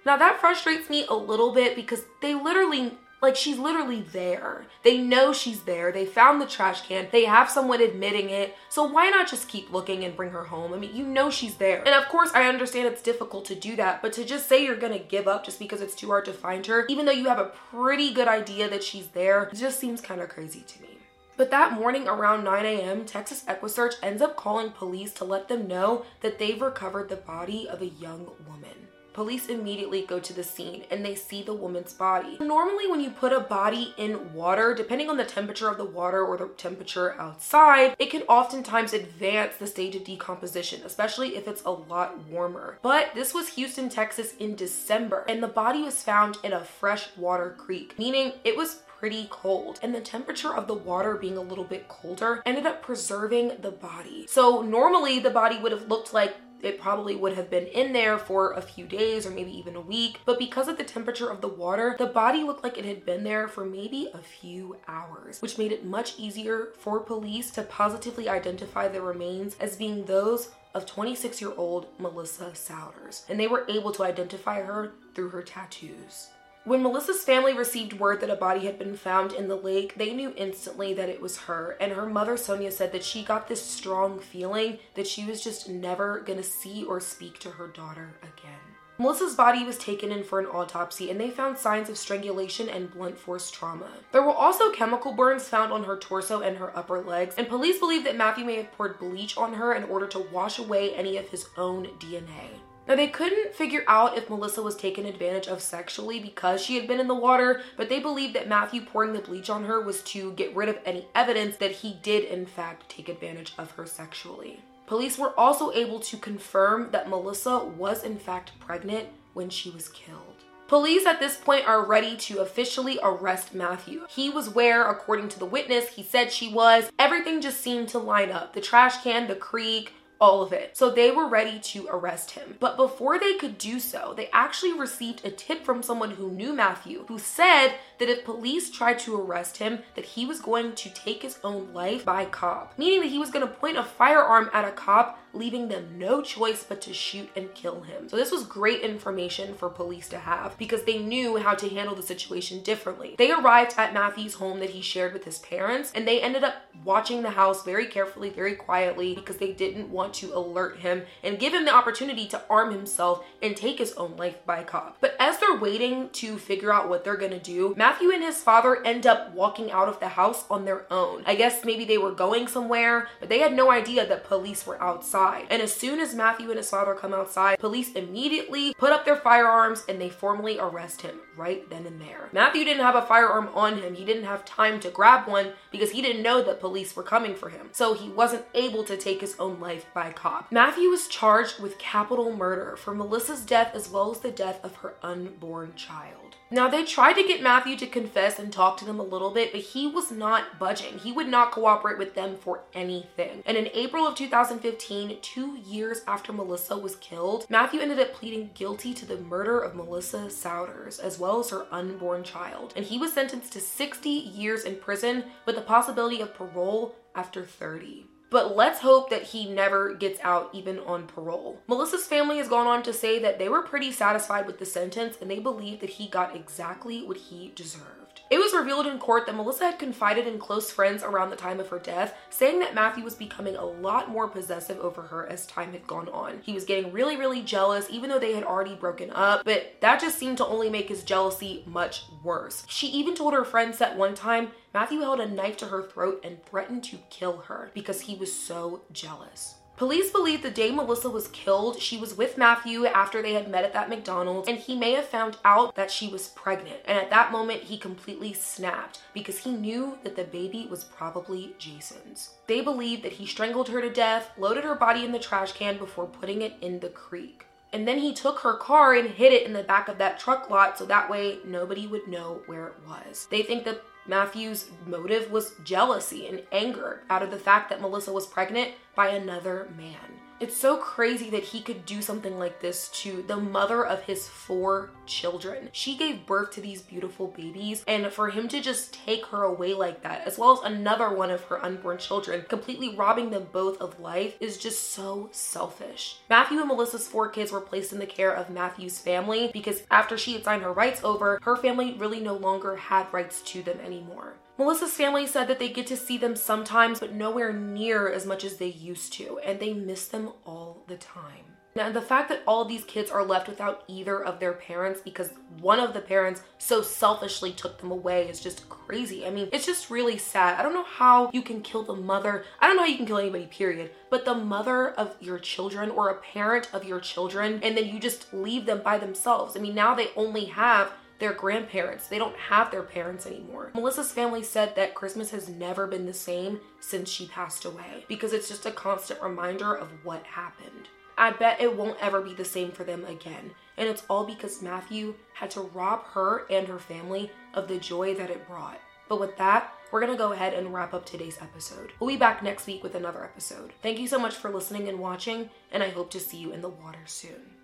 Now 0.05 0.15
that 0.15 0.39
frustrates 0.39 0.89
me 0.89 1.05
a 1.09 1.13
little 1.13 1.51
bit 1.53 1.75
because 1.75 2.05
they 2.21 2.33
literally 2.33 2.97
like 3.21 3.35
she's 3.35 3.57
literally 3.57 4.01
there. 4.01 4.65
They 4.83 4.97
know 4.97 5.33
she's 5.33 5.61
there. 5.61 5.91
They 5.91 6.05
found 6.05 6.41
the 6.41 6.45
trash 6.45 6.87
can. 6.87 7.07
They 7.11 7.25
have 7.25 7.49
someone 7.49 7.81
admitting 7.81 8.29
it. 8.29 8.55
So 8.69 8.83
why 8.83 9.09
not 9.09 9.29
just 9.29 9.47
keep 9.47 9.71
looking 9.71 10.03
and 10.03 10.15
bring 10.15 10.31
her 10.31 10.43
home? 10.43 10.73
I 10.73 10.77
mean, 10.77 10.95
you 10.95 11.05
know 11.05 11.29
she's 11.29 11.55
there. 11.55 11.79
And 11.79 11.95
of 11.95 12.09
course, 12.09 12.31
I 12.33 12.47
understand 12.47 12.87
it's 12.87 13.01
difficult 13.01 13.45
to 13.45 13.55
do 13.55 13.75
that, 13.77 14.01
but 14.01 14.13
to 14.13 14.25
just 14.25 14.47
say 14.47 14.63
you're 14.63 14.75
gonna 14.75 14.99
give 14.99 15.27
up 15.27 15.45
just 15.45 15.59
because 15.59 15.81
it's 15.81 15.95
too 15.95 16.07
hard 16.07 16.25
to 16.25 16.33
find 16.33 16.65
her, 16.67 16.85
even 16.87 17.05
though 17.05 17.11
you 17.11 17.27
have 17.27 17.39
a 17.39 17.51
pretty 17.71 18.13
good 18.13 18.27
idea 18.27 18.69
that 18.69 18.83
she's 18.83 19.07
there, 19.07 19.49
just 19.53 19.79
seems 19.79 20.01
kind 20.01 20.21
of 20.21 20.29
crazy 20.29 20.61
to 20.67 20.81
me. 20.81 20.89
But 21.37 21.51
that 21.51 21.73
morning 21.73 22.07
around 22.07 22.43
9 22.43 22.65
a.m., 22.65 23.05
Texas 23.05 23.43
EquuSearch 23.47 23.95
ends 24.01 24.23
up 24.23 24.35
calling 24.35 24.71
police 24.71 25.13
to 25.13 25.23
let 25.23 25.47
them 25.47 25.67
know 25.67 26.03
that 26.21 26.39
they've 26.39 26.59
recovered 26.59 27.09
the 27.09 27.15
body 27.15 27.69
of 27.69 27.81
a 27.81 27.85
young 27.85 28.31
woman. 28.47 28.86
Police 29.17 29.47
immediately 29.47 30.03
go 30.03 30.19
to 30.19 30.31
the 30.31 30.43
scene 30.43 30.83
and 30.91 31.03
they 31.03 31.15
see 31.15 31.41
the 31.41 31.51
woman's 31.51 31.91
body. 31.91 32.37
Normally, 32.39 32.87
when 32.87 33.01
you 33.01 33.09
put 33.09 33.33
a 33.33 33.39
body 33.39 33.95
in 33.97 34.31
water, 34.31 34.75
depending 34.75 35.09
on 35.09 35.17
the 35.17 35.25
temperature 35.25 35.69
of 35.69 35.79
the 35.79 35.85
water 35.85 36.23
or 36.23 36.37
the 36.37 36.49
temperature 36.49 37.19
outside, 37.19 37.95
it 37.97 38.11
can 38.11 38.21
oftentimes 38.29 38.93
advance 38.93 39.55
the 39.57 39.65
stage 39.65 39.95
of 39.95 40.03
decomposition, 40.03 40.83
especially 40.85 41.35
if 41.35 41.47
it's 41.47 41.63
a 41.63 41.71
lot 41.71 42.15
warmer. 42.29 42.77
But 42.83 43.15
this 43.15 43.33
was 43.33 43.55
Houston, 43.55 43.89
Texas 43.89 44.35
in 44.35 44.53
December, 44.53 45.25
and 45.27 45.41
the 45.41 45.47
body 45.47 45.81
was 45.81 46.03
found 46.03 46.37
in 46.43 46.53
a 46.53 46.63
freshwater 46.63 47.55
creek, 47.57 47.97
meaning 47.97 48.33
it 48.43 48.55
was 48.55 48.83
pretty 48.99 49.27
cold 49.29 49.79
and 49.83 49.93
the 49.93 50.01
temperature 50.01 50.55
of 50.55 50.67
the 50.67 50.73
water 50.73 51.15
being 51.15 51.37
a 51.37 51.41
little 51.41 51.63
bit 51.63 51.87
colder 51.87 52.41
ended 52.47 52.65
up 52.65 52.81
preserving 52.81 53.51
the 53.61 53.69
body. 53.69 54.25
So 54.27 54.63
normally 54.63 55.19
the 55.19 55.29
body 55.29 55.59
would 55.59 55.71
have 55.71 55.87
looked 55.87 56.15
like 56.15 56.35
it 56.61 56.79
probably 56.79 57.15
would 57.15 57.33
have 57.33 57.49
been 57.49 57.67
in 57.67 57.93
there 57.93 58.17
for 58.17 58.53
a 58.53 58.61
few 58.61 58.85
days 58.85 59.25
or 59.25 59.31
maybe 59.31 59.55
even 59.57 59.75
a 59.75 59.81
week. 59.81 60.19
But 60.25 60.39
because 60.39 60.67
of 60.67 60.77
the 60.77 60.83
temperature 60.83 61.29
of 61.29 61.41
the 61.41 61.47
water, 61.47 61.95
the 61.97 62.05
body 62.07 62.43
looked 62.43 62.63
like 62.63 62.77
it 62.77 62.85
had 62.85 63.05
been 63.05 63.23
there 63.23 63.47
for 63.47 63.65
maybe 63.65 64.09
a 64.13 64.19
few 64.19 64.77
hours, 64.87 65.41
which 65.41 65.57
made 65.57 65.71
it 65.71 65.85
much 65.85 66.17
easier 66.17 66.69
for 66.77 66.99
police 66.99 67.51
to 67.51 67.63
positively 67.63 68.29
identify 68.29 68.87
the 68.87 69.01
remains 69.01 69.55
as 69.59 69.75
being 69.75 70.05
those 70.05 70.49
of 70.73 70.85
26 70.85 71.41
year 71.41 71.53
old 71.57 71.87
Melissa 71.99 72.51
Sowders. 72.53 73.25
And 73.29 73.39
they 73.39 73.47
were 73.47 73.65
able 73.67 73.91
to 73.93 74.03
identify 74.03 74.61
her 74.61 74.93
through 75.13 75.29
her 75.29 75.41
tattoos. 75.41 76.29
When 76.67 76.83
Melissa's 76.83 77.23
family 77.23 77.53
received 77.53 77.93
word 77.93 78.19
that 78.19 78.29
a 78.29 78.35
body 78.35 78.65
had 78.65 78.77
been 78.77 78.97
found 78.97 79.31
in 79.31 79.47
the 79.47 79.55
lake, 79.55 79.95
they 79.95 80.13
knew 80.13 80.33
instantly 80.35 80.93
that 80.95 81.07
it 81.07 81.21
was 81.21 81.37
her. 81.37 81.77
And 81.79 81.93
her 81.93 82.05
mother, 82.05 82.35
Sonia, 82.35 82.71
said 82.71 82.91
that 82.91 83.05
she 83.05 83.23
got 83.23 83.47
this 83.47 83.63
strong 83.63 84.19
feeling 84.19 84.79
that 84.95 85.07
she 85.07 85.23
was 85.23 85.41
just 85.41 85.69
never 85.69 86.19
gonna 86.19 86.43
see 86.43 86.83
or 86.83 86.99
speak 86.99 87.39
to 87.39 87.51
her 87.51 87.69
daughter 87.69 88.17
again. 88.21 88.59
Melissa's 88.99 89.33
body 89.33 89.63
was 89.63 89.77
taken 89.77 90.11
in 90.11 90.25
for 90.25 90.41
an 90.41 90.45
autopsy 90.47 91.09
and 91.09 91.21
they 91.21 91.29
found 91.29 91.57
signs 91.57 91.87
of 91.87 91.97
strangulation 91.97 92.67
and 92.67 92.91
blunt 92.91 93.17
force 93.17 93.49
trauma. 93.49 93.87
There 94.11 94.23
were 94.23 94.35
also 94.35 94.69
chemical 94.73 95.13
burns 95.13 95.47
found 95.47 95.71
on 95.71 95.85
her 95.85 95.95
torso 95.95 96.41
and 96.41 96.57
her 96.57 96.77
upper 96.77 96.99
legs, 97.01 97.35
and 97.37 97.47
police 97.47 97.79
believe 97.79 98.03
that 98.03 98.17
Matthew 98.17 98.43
may 98.43 98.57
have 98.57 98.73
poured 98.73 98.99
bleach 98.99 99.37
on 99.37 99.53
her 99.53 99.73
in 99.73 99.85
order 99.85 100.07
to 100.07 100.27
wash 100.33 100.59
away 100.59 100.93
any 100.95 101.15
of 101.15 101.29
his 101.29 101.47
own 101.55 101.85
DNA. 101.97 102.59
Now, 102.87 102.95
they 102.95 103.07
couldn't 103.07 103.53
figure 103.53 103.83
out 103.87 104.17
if 104.17 104.29
Melissa 104.29 104.61
was 104.61 104.75
taken 104.75 105.05
advantage 105.05 105.47
of 105.47 105.61
sexually 105.61 106.19
because 106.19 106.63
she 106.63 106.75
had 106.75 106.87
been 106.87 107.01
in 107.01 107.07
the 107.07 107.13
water, 107.15 107.61
but 107.75 107.89
they 107.89 107.99
believed 107.99 108.33
that 108.35 108.47
Matthew 108.47 108.85
pouring 108.85 109.11
the 109.11 109.19
bleach 109.19 109.49
on 109.49 109.65
her 109.65 109.81
was 109.81 110.01
to 110.03 110.31
get 110.33 110.55
rid 110.55 110.69
of 110.69 110.79
any 110.85 111.05
evidence 111.13 111.57
that 111.57 111.71
he 111.71 111.97
did, 112.01 112.23
in 112.23 112.45
fact, 112.45 112.87
take 112.87 113.09
advantage 113.09 113.53
of 113.57 113.71
her 113.71 113.85
sexually. 113.85 114.61
Police 114.85 115.17
were 115.17 115.37
also 115.37 115.73
able 115.73 115.99
to 115.99 116.15
confirm 116.15 116.89
that 116.91 117.09
Melissa 117.09 117.59
was, 117.59 118.03
in 118.03 118.17
fact, 118.17 118.57
pregnant 118.59 119.09
when 119.33 119.49
she 119.49 119.69
was 119.69 119.89
killed. 119.89 120.21
Police 120.69 121.05
at 121.05 121.19
this 121.19 121.37
point 121.37 121.67
are 121.67 121.85
ready 121.85 122.15
to 122.17 122.39
officially 122.39 122.99
arrest 123.03 123.53
Matthew. 123.53 124.05
He 124.09 124.29
was 124.29 124.49
where, 124.49 124.89
according 124.89 125.29
to 125.29 125.39
the 125.39 125.45
witness, 125.45 125.89
he 125.89 126.03
said 126.03 126.31
she 126.31 126.53
was. 126.53 126.89
Everything 126.99 127.41
just 127.41 127.61
seemed 127.61 127.89
to 127.89 127.99
line 127.99 128.31
up 128.31 128.53
the 128.53 128.61
trash 128.61 129.01
can, 129.01 129.27
the 129.27 129.35
creek, 129.35 129.93
all 130.19 130.41
of 130.41 130.53
it. 130.53 130.75
So 130.77 130.89
they 130.89 131.11
were 131.11 131.27
ready 131.27 131.59
to 131.59 131.87
arrest 131.89 132.31
him. 132.31 132.55
But 132.59 132.77
before 132.77 133.19
they 133.19 133.35
could 133.35 133.57
do 133.57 133.79
so, 133.79 134.13
they 134.15 134.29
actually 134.33 134.73
received 134.73 135.25
a 135.25 135.31
tip 135.31 135.63
from 135.63 135.83
someone 135.83 136.11
who 136.11 136.31
knew 136.31 136.53
Matthew, 136.53 137.05
who 137.07 137.19
said 137.19 137.73
that 137.99 138.09
if 138.09 138.25
police 138.25 138.69
tried 138.69 138.99
to 138.99 139.19
arrest 139.19 139.57
him, 139.57 139.79
that 139.95 140.05
he 140.05 140.25
was 140.25 140.39
going 140.39 140.73
to 140.75 140.89
take 140.89 141.21
his 141.21 141.39
own 141.43 141.73
life 141.73 142.05
by 142.05 142.25
cop, 142.25 142.77
meaning 142.77 143.01
that 143.01 143.09
he 143.09 143.19
was 143.19 143.31
going 143.31 143.45
to 143.45 143.53
point 143.53 143.77
a 143.77 143.83
firearm 143.83 144.49
at 144.53 144.67
a 144.67 144.71
cop 144.71 145.19
leaving 145.37 145.67
them 145.67 145.97
no 145.97 146.21
choice 146.21 146.65
but 146.67 146.81
to 146.81 146.93
shoot 146.93 147.29
and 147.35 147.53
kill 147.53 147.81
him. 147.81 148.09
So 148.09 148.17
this 148.17 148.31
was 148.31 148.43
great 148.43 148.81
information 148.81 149.53
for 149.53 149.69
police 149.69 150.09
to 150.09 150.17
have 150.17 150.57
because 150.57 150.83
they 150.83 150.97
knew 150.97 151.37
how 151.37 151.53
to 151.55 151.69
handle 151.69 151.95
the 151.95 152.03
situation 152.03 152.63
differently. 152.63 153.15
They 153.17 153.31
arrived 153.31 153.75
at 153.77 153.93
Matthew's 153.93 154.35
home 154.35 154.59
that 154.59 154.71
he 154.71 154.81
shared 154.81 155.13
with 155.13 155.23
his 155.23 155.39
parents 155.39 155.91
and 155.93 156.07
they 156.07 156.21
ended 156.21 156.43
up 156.43 156.55
watching 156.83 157.21
the 157.21 157.29
house 157.31 157.63
very 157.63 157.85
carefully, 157.85 158.29
very 158.29 158.55
quietly 158.55 159.15
because 159.15 159.37
they 159.37 159.53
didn't 159.53 159.89
want 159.89 160.13
to 160.15 160.35
alert 160.35 160.77
him 160.77 161.03
and 161.23 161.39
give 161.39 161.53
him 161.53 161.65
the 161.65 161.73
opportunity 161.73 162.27
to 162.27 162.41
arm 162.49 162.71
himself 162.71 163.23
and 163.41 163.55
take 163.55 163.77
his 163.77 163.93
own 163.93 164.15
life 164.17 164.43
by 164.45 164.63
cop. 164.63 164.97
But 164.99 165.15
as 165.19 165.37
they're 165.37 165.59
waiting 165.59 166.09
to 166.13 166.37
figure 166.37 166.73
out 166.73 166.89
what 166.89 167.03
they're 167.03 167.17
gonna 167.17 167.39
do, 167.39 167.73
Matthew 167.77 168.11
and 168.11 168.23
his 168.23 168.41
father 168.41 168.83
end 168.85 169.05
up 169.05 169.33
walking 169.33 169.71
out 169.71 169.89
of 169.89 169.99
the 169.99 170.09
house 170.09 170.45
on 170.49 170.65
their 170.65 170.91
own. 170.91 171.23
I 171.25 171.35
guess 171.35 171.63
maybe 171.63 171.85
they 171.85 171.97
were 171.97 172.11
going 172.11 172.47
somewhere, 172.47 173.07
but 173.19 173.29
they 173.29 173.39
had 173.39 173.53
no 173.53 173.71
idea 173.71 174.07
that 174.07 174.23
police 174.23 174.65
were 174.65 174.81
outside 174.81 175.26
outside. 175.27 175.47
And 175.49 175.61
as 175.61 175.73
soon 175.73 175.99
as 175.99 176.15
Matthew 176.15 176.49
and 176.49 176.57
his 176.57 176.69
father 176.69 176.93
come 176.93 177.13
outside, 177.13 177.59
police 177.59 177.93
immediately 177.93 178.73
put 178.75 178.91
up 178.91 179.05
their 179.05 179.15
firearms 179.15 179.83
and 179.87 179.99
they 179.99 180.09
formally 180.09 180.59
arrest 180.59 181.01
him 181.01 181.19
right 181.35 181.69
then 181.69 181.85
and 181.85 182.01
there. 182.01 182.29
Matthew 182.31 182.65
didn't 182.65 182.83
have 182.83 182.95
a 182.95 183.01
firearm 183.03 183.49
on 183.53 183.77
him. 183.77 183.93
He 183.93 184.05
didn't 184.05 184.23
have 184.23 184.45
time 184.45 184.79
to 184.81 184.89
grab 184.89 185.27
one 185.27 185.53
because 185.71 185.91
he 185.91 186.01
didn't 186.01 186.23
know 186.23 186.41
that 186.41 186.59
police 186.59 186.95
were 186.95 187.03
coming 187.03 187.35
for 187.35 187.49
him. 187.49 187.69
So 187.71 187.93
he 187.93 188.09
wasn't 188.09 188.45
able 188.53 188.83
to 188.85 188.97
take 188.97 189.21
his 189.21 189.35
own 189.39 189.59
life 189.59 189.85
by 189.93 190.11
cop. 190.11 190.51
Matthew 190.51 190.89
was 190.89 191.07
charged 191.07 191.59
with 191.59 191.77
capital 191.77 192.35
murder 192.35 192.75
for 192.75 192.93
Melissa's 192.93 193.45
death 193.45 193.75
as 193.75 193.89
well 193.89 194.11
as 194.11 194.19
the 194.19 194.31
death 194.31 194.59
of 194.63 194.77
her 194.77 194.95
unborn 195.03 195.73
child. 195.75 196.27
Now, 196.49 196.69
they 196.69 196.85
tried 196.85 197.13
to 197.13 197.27
get 197.27 197.43
Matthew 197.43 197.75
to 197.77 197.87
confess 197.87 198.39
and 198.39 198.53
talk 198.53 198.77
to 198.77 198.85
them 198.85 199.01
a 199.01 199.03
little 199.03 199.31
bit, 199.31 199.51
but 199.51 199.59
he 199.59 199.85
was 199.85 200.11
not 200.11 200.57
budging. 200.57 200.99
He 200.99 201.11
would 201.11 201.27
not 201.27 201.51
cooperate 201.51 201.97
with 201.97 202.15
them 202.15 202.37
for 202.37 202.61
anything. 202.73 203.43
And 203.45 203.57
in 203.57 203.69
April 203.73 204.07
of 204.07 204.15
2015, 204.15 205.06
two 205.15 205.57
years 205.57 206.01
after 206.07 206.31
Melissa 206.33 206.77
was 206.77 206.95
killed, 206.97 207.45
Matthew 207.49 207.79
ended 207.79 207.99
up 207.99 208.13
pleading 208.13 208.51
guilty 208.53 208.93
to 208.93 209.05
the 209.05 209.17
murder 209.17 209.59
of 209.59 209.75
Melissa 209.75 210.29
Sowders, 210.29 210.99
as 210.99 211.19
well 211.19 211.39
as 211.39 211.49
her 211.49 211.67
unborn 211.71 212.23
child. 212.23 212.73
And 212.75 212.85
he 212.85 212.97
was 212.97 213.13
sentenced 213.13 213.53
to 213.53 213.59
60 213.59 214.09
years 214.09 214.63
in 214.63 214.75
prison 214.75 215.25
with 215.45 215.55
the 215.55 215.61
possibility 215.61 216.21
of 216.21 216.33
parole 216.33 216.95
after 217.15 217.45
30 217.45 218.05
but 218.29 218.55
let's 218.55 218.79
hope 218.79 219.09
that 219.09 219.23
he 219.23 219.49
never 219.49 219.93
gets 219.93 220.19
out 220.21 220.49
even 220.53 220.79
on 220.79 221.07
parole. 221.07 221.61
Melissa's 221.67 222.05
family 222.05 222.37
has 222.37 222.49
gone 222.49 222.67
on 222.67 222.83
to 222.83 222.93
say 222.93 223.19
that 223.19 223.39
they 223.39 223.49
were 223.49 223.61
pretty 223.61 223.91
satisfied 223.91 224.45
with 224.45 224.59
the 224.59 224.65
sentence 224.65 225.17
and 225.21 225.31
they 225.31 225.39
believe 225.39 225.79
that 225.79 225.91
he 225.91 226.07
got 226.07 226.35
exactly 226.35 227.03
what 227.03 227.17
he 227.17 227.51
deserved. 227.55 228.06
It 228.29 228.39
was 228.39 228.53
revealed 228.53 228.87
in 228.87 228.99
court 228.99 229.25
that 229.25 229.35
Melissa 229.35 229.65
had 229.65 229.79
confided 229.79 230.27
in 230.27 230.39
close 230.39 230.71
friends 230.71 231.03
around 231.03 231.29
the 231.29 231.35
time 231.35 231.59
of 231.59 231.69
her 231.69 231.79
death, 231.79 232.15
saying 232.29 232.59
that 232.59 232.75
Matthew 232.75 233.03
was 233.03 233.15
becoming 233.15 233.55
a 233.55 233.65
lot 233.65 234.09
more 234.09 234.27
possessive 234.27 234.79
over 234.79 235.03
her 235.03 235.27
as 235.27 235.45
time 235.45 235.73
had 235.73 235.87
gone 235.87 236.09
on. 236.09 236.41
He 236.43 236.53
was 236.53 236.65
getting 236.65 236.91
really, 236.91 237.15
really 237.17 237.41
jealous, 237.41 237.87
even 237.89 238.09
though 238.09 238.19
they 238.19 238.33
had 238.33 238.43
already 238.43 238.75
broken 238.75 239.11
up, 239.11 239.43
but 239.45 239.75
that 239.81 240.01
just 240.01 240.17
seemed 240.17 240.37
to 240.37 240.45
only 240.45 240.69
make 240.69 240.89
his 240.89 241.03
jealousy 241.03 241.63
much 241.65 242.05
worse. 242.23 242.63
She 242.67 242.87
even 242.87 243.15
told 243.15 243.33
her 243.33 243.45
friends 243.45 243.77
that 243.79 243.97
one 243.97 244.15
time 244.15 244.51
Matthew 244.73 244.99
held 244.99 245.19
a 245.19 245.27
knife 245.27 245.57
to 245.57 245.67
her 245.67 245.83
throat 245.83 246.21
and 246.23 246.43
threatened 246.45 246.83
to 246.85 246.97
kill 247.09 247.37
her 247.37 247.71
because 247.73 248.01
he 248.01 248.15
was 248.15 248.33
so 248.33 248.81
jealous. 248.91 249.55
Police 249.77 250.09
believe 250.09 250.41
the 250.41 250.49
day 250.49 250.71
Melissa 250.71 251.07
was 251.07 251.27
killed, 251.27 251.79
she 251.79 251.97
was 251.97 252.17
with 252.17 252.35
Matthew 252.35 252.87
after 252.87 253.21
they 253.21 253.33
had 253.33 253.47
met 253.47 253.63
at 253.63 253.73
that 253.73 253.89
McDonald's, 253.89 254.49
and 254.49 254.57
he 254.57 254.75
may 254.75 254.93
have 254.93 255.05
found 255.05 255.37
out 255.45 255.75
that 255.75 255.91
she 255.91 256.07
was 256.07 256.29
pregnant. 256.29 256.79
And 256.85 256.97
at 256.97 257.11
that 257.11 257.31
moment, 257.31 257.61
he 257.61 257.77
completely 257.77 258.33
snapped 258.33 259.01
because 259.13 259.37
he 259.37 259.51
knew 259.51 259.99
that 260.03 260.15
the 260.15 260.23
baby 260.23 260.67
was 260.67 260.83
probably 260.83 261.53
Jason's. 261.59 262.31
They 262.47 262.61
believe 262.61 263.03
that 263.03 263.13
he 263.13 263.27
strangled 263.27 263.69
her 263.69 263.79
to 263.79 263.91
death, 263.91 264.31
loaded 264.35 264.63
her 264.63 264.73
body 264.73 265.05
in 265.05 265.11
the 265.11 265.19
trash 265.19 265.51
can 265.51 265.77
before 265.77 266.07
putting 266.07 266.41
it 266.41 266.55
in 266.59 266.79
the 266.79 266.89
creek. 266.89 267.45
And 267.71 267.87
then 267.87 267.99
he 267.99 268.15
took 268.15 268.39
her 268.39 268.55
car 268.55 268.95
and 268.95 269.07
hid 269.07 269.31
it 269.31 269.45
in 269.45 269.53
the 269.53 269.61
back 269.61 269.89
of 269.89 269.99
that 269.99 270.19
truck 270.19 270.49
lot 270.49 270.79
so 270.79 270.85
that 270.87 271.07
way 271.07 271.37
nobody 271.45 271.85
would 271.85 272.07
know 272.07 272.41
where 272.47 272.65
it 272.65 272.75
was. 272.87 273.27
They 273.29 273.43
think 273.43 273.63
that 273.65 273.83
Matthew's 274.07 274.69
motive 274.85 275.31
was 275.31 275.53
jealousy 275.63 276.27
and 276.27 276.41
anger 276.51 277.03
out 277.09 277.23
of 277.23 277.31
the 277.31 277.37
fact 277.37 277.69
that 277.69 277.81
Melissa 277.81 278.13
was 278.13 278.25
pregnant 278.25 278.71
by 278.95 279.09
another 279.09 279.69
man. 279.77 280.26
It's 280.39 280.55
so 280.55 280.77
crazy 280.77 281.31
that 281.31 281.43
he 281.43 281.61
could 281.61 281.83
do 281.87 281.99
something 281.99 282.37
like 282.37 282.61
this 282.61 282.89
to 282.89 283.23
the 283.23 283.37
mother 283.37 283.83
of 283.83 284.03
his 284.03 284.27
four 284.27 284.91
children. 285.07 285.69
She 285.71 285.97
gave 285.97 286.27
birth 286.27 286.51
to 286.51 286.61
these 286.61 286.83
beautiful 286.83 287.27
babies, 287.27 287.83
and 287.87 288.11
for 288.13 288.29
him 288.29 288.47
to 288.49 288.61
just 288.61 288.93
take 288.93 289.25
her 289.27 289.41
away 289.41 289.73
like 289.73 290.03
that, 290.03 290.27
as 290.27 290.37
well 290.37 290.51
as 290.51 290.71
another 290.71 291.09
one 291.09 291.31
of 291.31 291.43
her 291.45 291.63
unborn 291.65 291.97
children, 291.97 292.45
completely 292.47 292.95
robbing 292.95 293.31
them 293.31 293.47
both 293.51 293.81
of 293.81 293.99
life, 293.99 294.35
is 294.39 294.59
just 294.59 294.91
so 294.91 295.29
selfish. 295.31 296.19
Matthew 296.29 296.59
and 296.59 296.67
Melissa's 296.67 297.07
four 297.07 297.29
kids 297.29 297.51
were 297.51 297.59
placed 297.59 297.91
in 297.91 297.97
the 297.97 298.05
care 298.05 298.31
of 298.31 298.51
Matthew's 298.51 298.99
family 298.99 299.49
because 299.51 299.81
after 299.89 300.19
she 300.19 300.33
had 300.33 300.43
signed 300.43 300.61
her 300.61 300.71
rights 300.71 301.03
over, 301.03 301.39
her 301.41 301.55
family 301.55 301.93
really 301.93 302.19
no 302.19 302.35
longer 302.35 302.75
had 302.75 303.11
rights 303.11 303.41
to 303.41 303.63
them 303.63 303.79
anymore. 303.79 304.35
Melissa's 304.57 304.93
family 304.93 305.27
said 305.27 305.47
that 305.47 305.59
they 305.59 305.69
get 305.69 305.87
to 305.87 305.97
see 305.97 306.17
them 306.17 306.35
sometimes, 306.35 306.99
but 306.99 307.13
nowhere 307.13 307.53
near 307.53 308.09
as 308.11 308.25
much 308.25 308.43
as 308.43 308.57
they 308.57 308.67
used 308.67 309.13
to, 309.13 309.39
and 309.39 309.59
they 309.59 309.73
miss 309.73 310.07
them 310.07 310.31
all 310.45 310.83
the 310.87 310.97
time. 310.97 311.45
Now, 311.77 311.91
the 311.91 312.01
fact 312.01 312.29
that 312.29 312.41
all 312.47 312.65
these 312.65 312.83
kids 312.85 313.11
are 313.11 313.23
left 313.23 313.47
without 313.47 313.83
either 313.87 314.23
of 314.23 314.39
their 314.39 314.53
parents 314.53 314.99
because 314.99 315.29
one 315.61 315.79
of 315.79 315.93
the 315.93 316.01
parents 316.01 316.41
so 316.57 316.81
selfishly 316.81 317.51
took 317.51 317.77
them 317.77 317.91
away 317.91 318.27
is 318.27 318.39
just 318.39 318.67
crazy. 318.67 319.27
I 319.27 319.29
mean, 319.29 319.47
it's 319.51 319.67
just 319.67 319.91
really 319.91 320.17
sad. 320.17 320.59
I 320.59 320.63
don't 320.63 320.73
know 320.73 320.83
how 320.83 321.29
you 321.31 321.43
can 321.43 321.61
kill 321.61 321.83
the 321.83 321.95
mother. 321.95 322.45
I 322.59 322.65
don't 322.65 322.77
know 322.77 322.81
how 322.81 322.89
you 322.89 322.97
can 322.97 323.05
kill 323.05 323.19
anybody, 323.19 323.45
period. 323.45 323.91
But 324.09 324.25
the 324.25 324.33
mother 324.33 324.89
of 324.89 325.15
your 325.19 325.37
children 325.37 325.91
or 325.91 326.09
a 326.09 326.15
parent 326.15 326.67
of 326.73 326.83
your 326.83 326.99
children, 326.99 327.59
and 327.61 327.77
then 327.77 327.85
you 327.85 327.99
just 327.99 328.33
leave 328.33 328.65
them 328.65 328.81
by 328.83 328.97
themselves. 328.97 329.55
I 329.55 329.59
mean, 329.59 329.75
now 329.75 329.93
they 329.93 330.07
only 330.15 330.45
have 330.45 330.93
their 331.19 331.33
grandparents. 331.33 332.07
They 332.07 332.17
don't 332.17 332.35
have 332.35 332.71
their 332.71 332.83
parents 332.83 333.25
anymore. 333.25 333.71
Melissa's 333.73 334.11
family 334.11 334.43
said 334.43 334.75
that 334.75 334.95
Christmas 334.95 335.31
has 335.31 335.49
never 335.49 335.87
been 335.87 336.05
the 336.05 336.13
same 336.13 336.59
since 336.79 337.09
she 337.09 337.27
passed 337.27 337.65
away 337.65 338.05
because 338.07 338.33
it's 338.33 338.49
just 338.49 338.65
a 338.65 338.71
constant 338.71 339.21
reminder 339.21 339.75
of 339.75 339.89
what 340.03 340.23
happened. 340.23 340.89
I 341.17 341.31
bet 341.31 341.59
it 341.59 341.75
won't 341.75 341.97
ever 341.99 342.21
be 342.21 342.33
the 342.33 342.45
same 342.45 342.71
for 342.71 342.83
them 342.83 343.03
again. 343.05 343.51
And 343.77 343.89
it's 343.89 344.03
all 344.09 344.25
because 344.25 344.61
Matthew 344.61 345.15
had 345.33 345.49
to 345.51 345.61
rob 345.61 346.03
her 346.05 346.45
and 346.49 346.67
her 346.67 346.79
family 346.79 347.31
of 347.53 347.67
the 347.67 347.77
joy 347.77 348.13
that 348.15 348.29
it 348.29 348.47
brought. 348.47 348.79
But 349.09 349.19
with 349.19 349.37
that, 349.37 349.73
we're 349.91 350.01
gonna 350.01 350.17
go 350.17 350.33
ahead 350.33 350.53
and 350.53 350.73
wrap 350.73 350.93
up 350.93 351.05
today's 351.05 351.37
episode. 351.41 351.93
We'll 351.99 352.09
be 352.09 352.17
back 352.17 352.43
next 352.43 352.67
week 352.67 352.83
with 352.83 352.95
another 352.95 353.23
episode. 353.23 353.71
Thank 353.81 353.99
you 353.99 354.07
so 354.07 354.19
much 354.19 354.35
for 354.35 354.51
listening 354.51 354.89
and 354.89 354.99
watching, 354.99 355.49
and 355.71 355.81
I 355.81 355.89
hope 355.89 356.11
to 356.11 356.19
see 356.19 356.37
you 356.37 356.51
in 356.51 356.61
the 356.61 356.69
water 356.69 356.99
soon. 357.05 357.56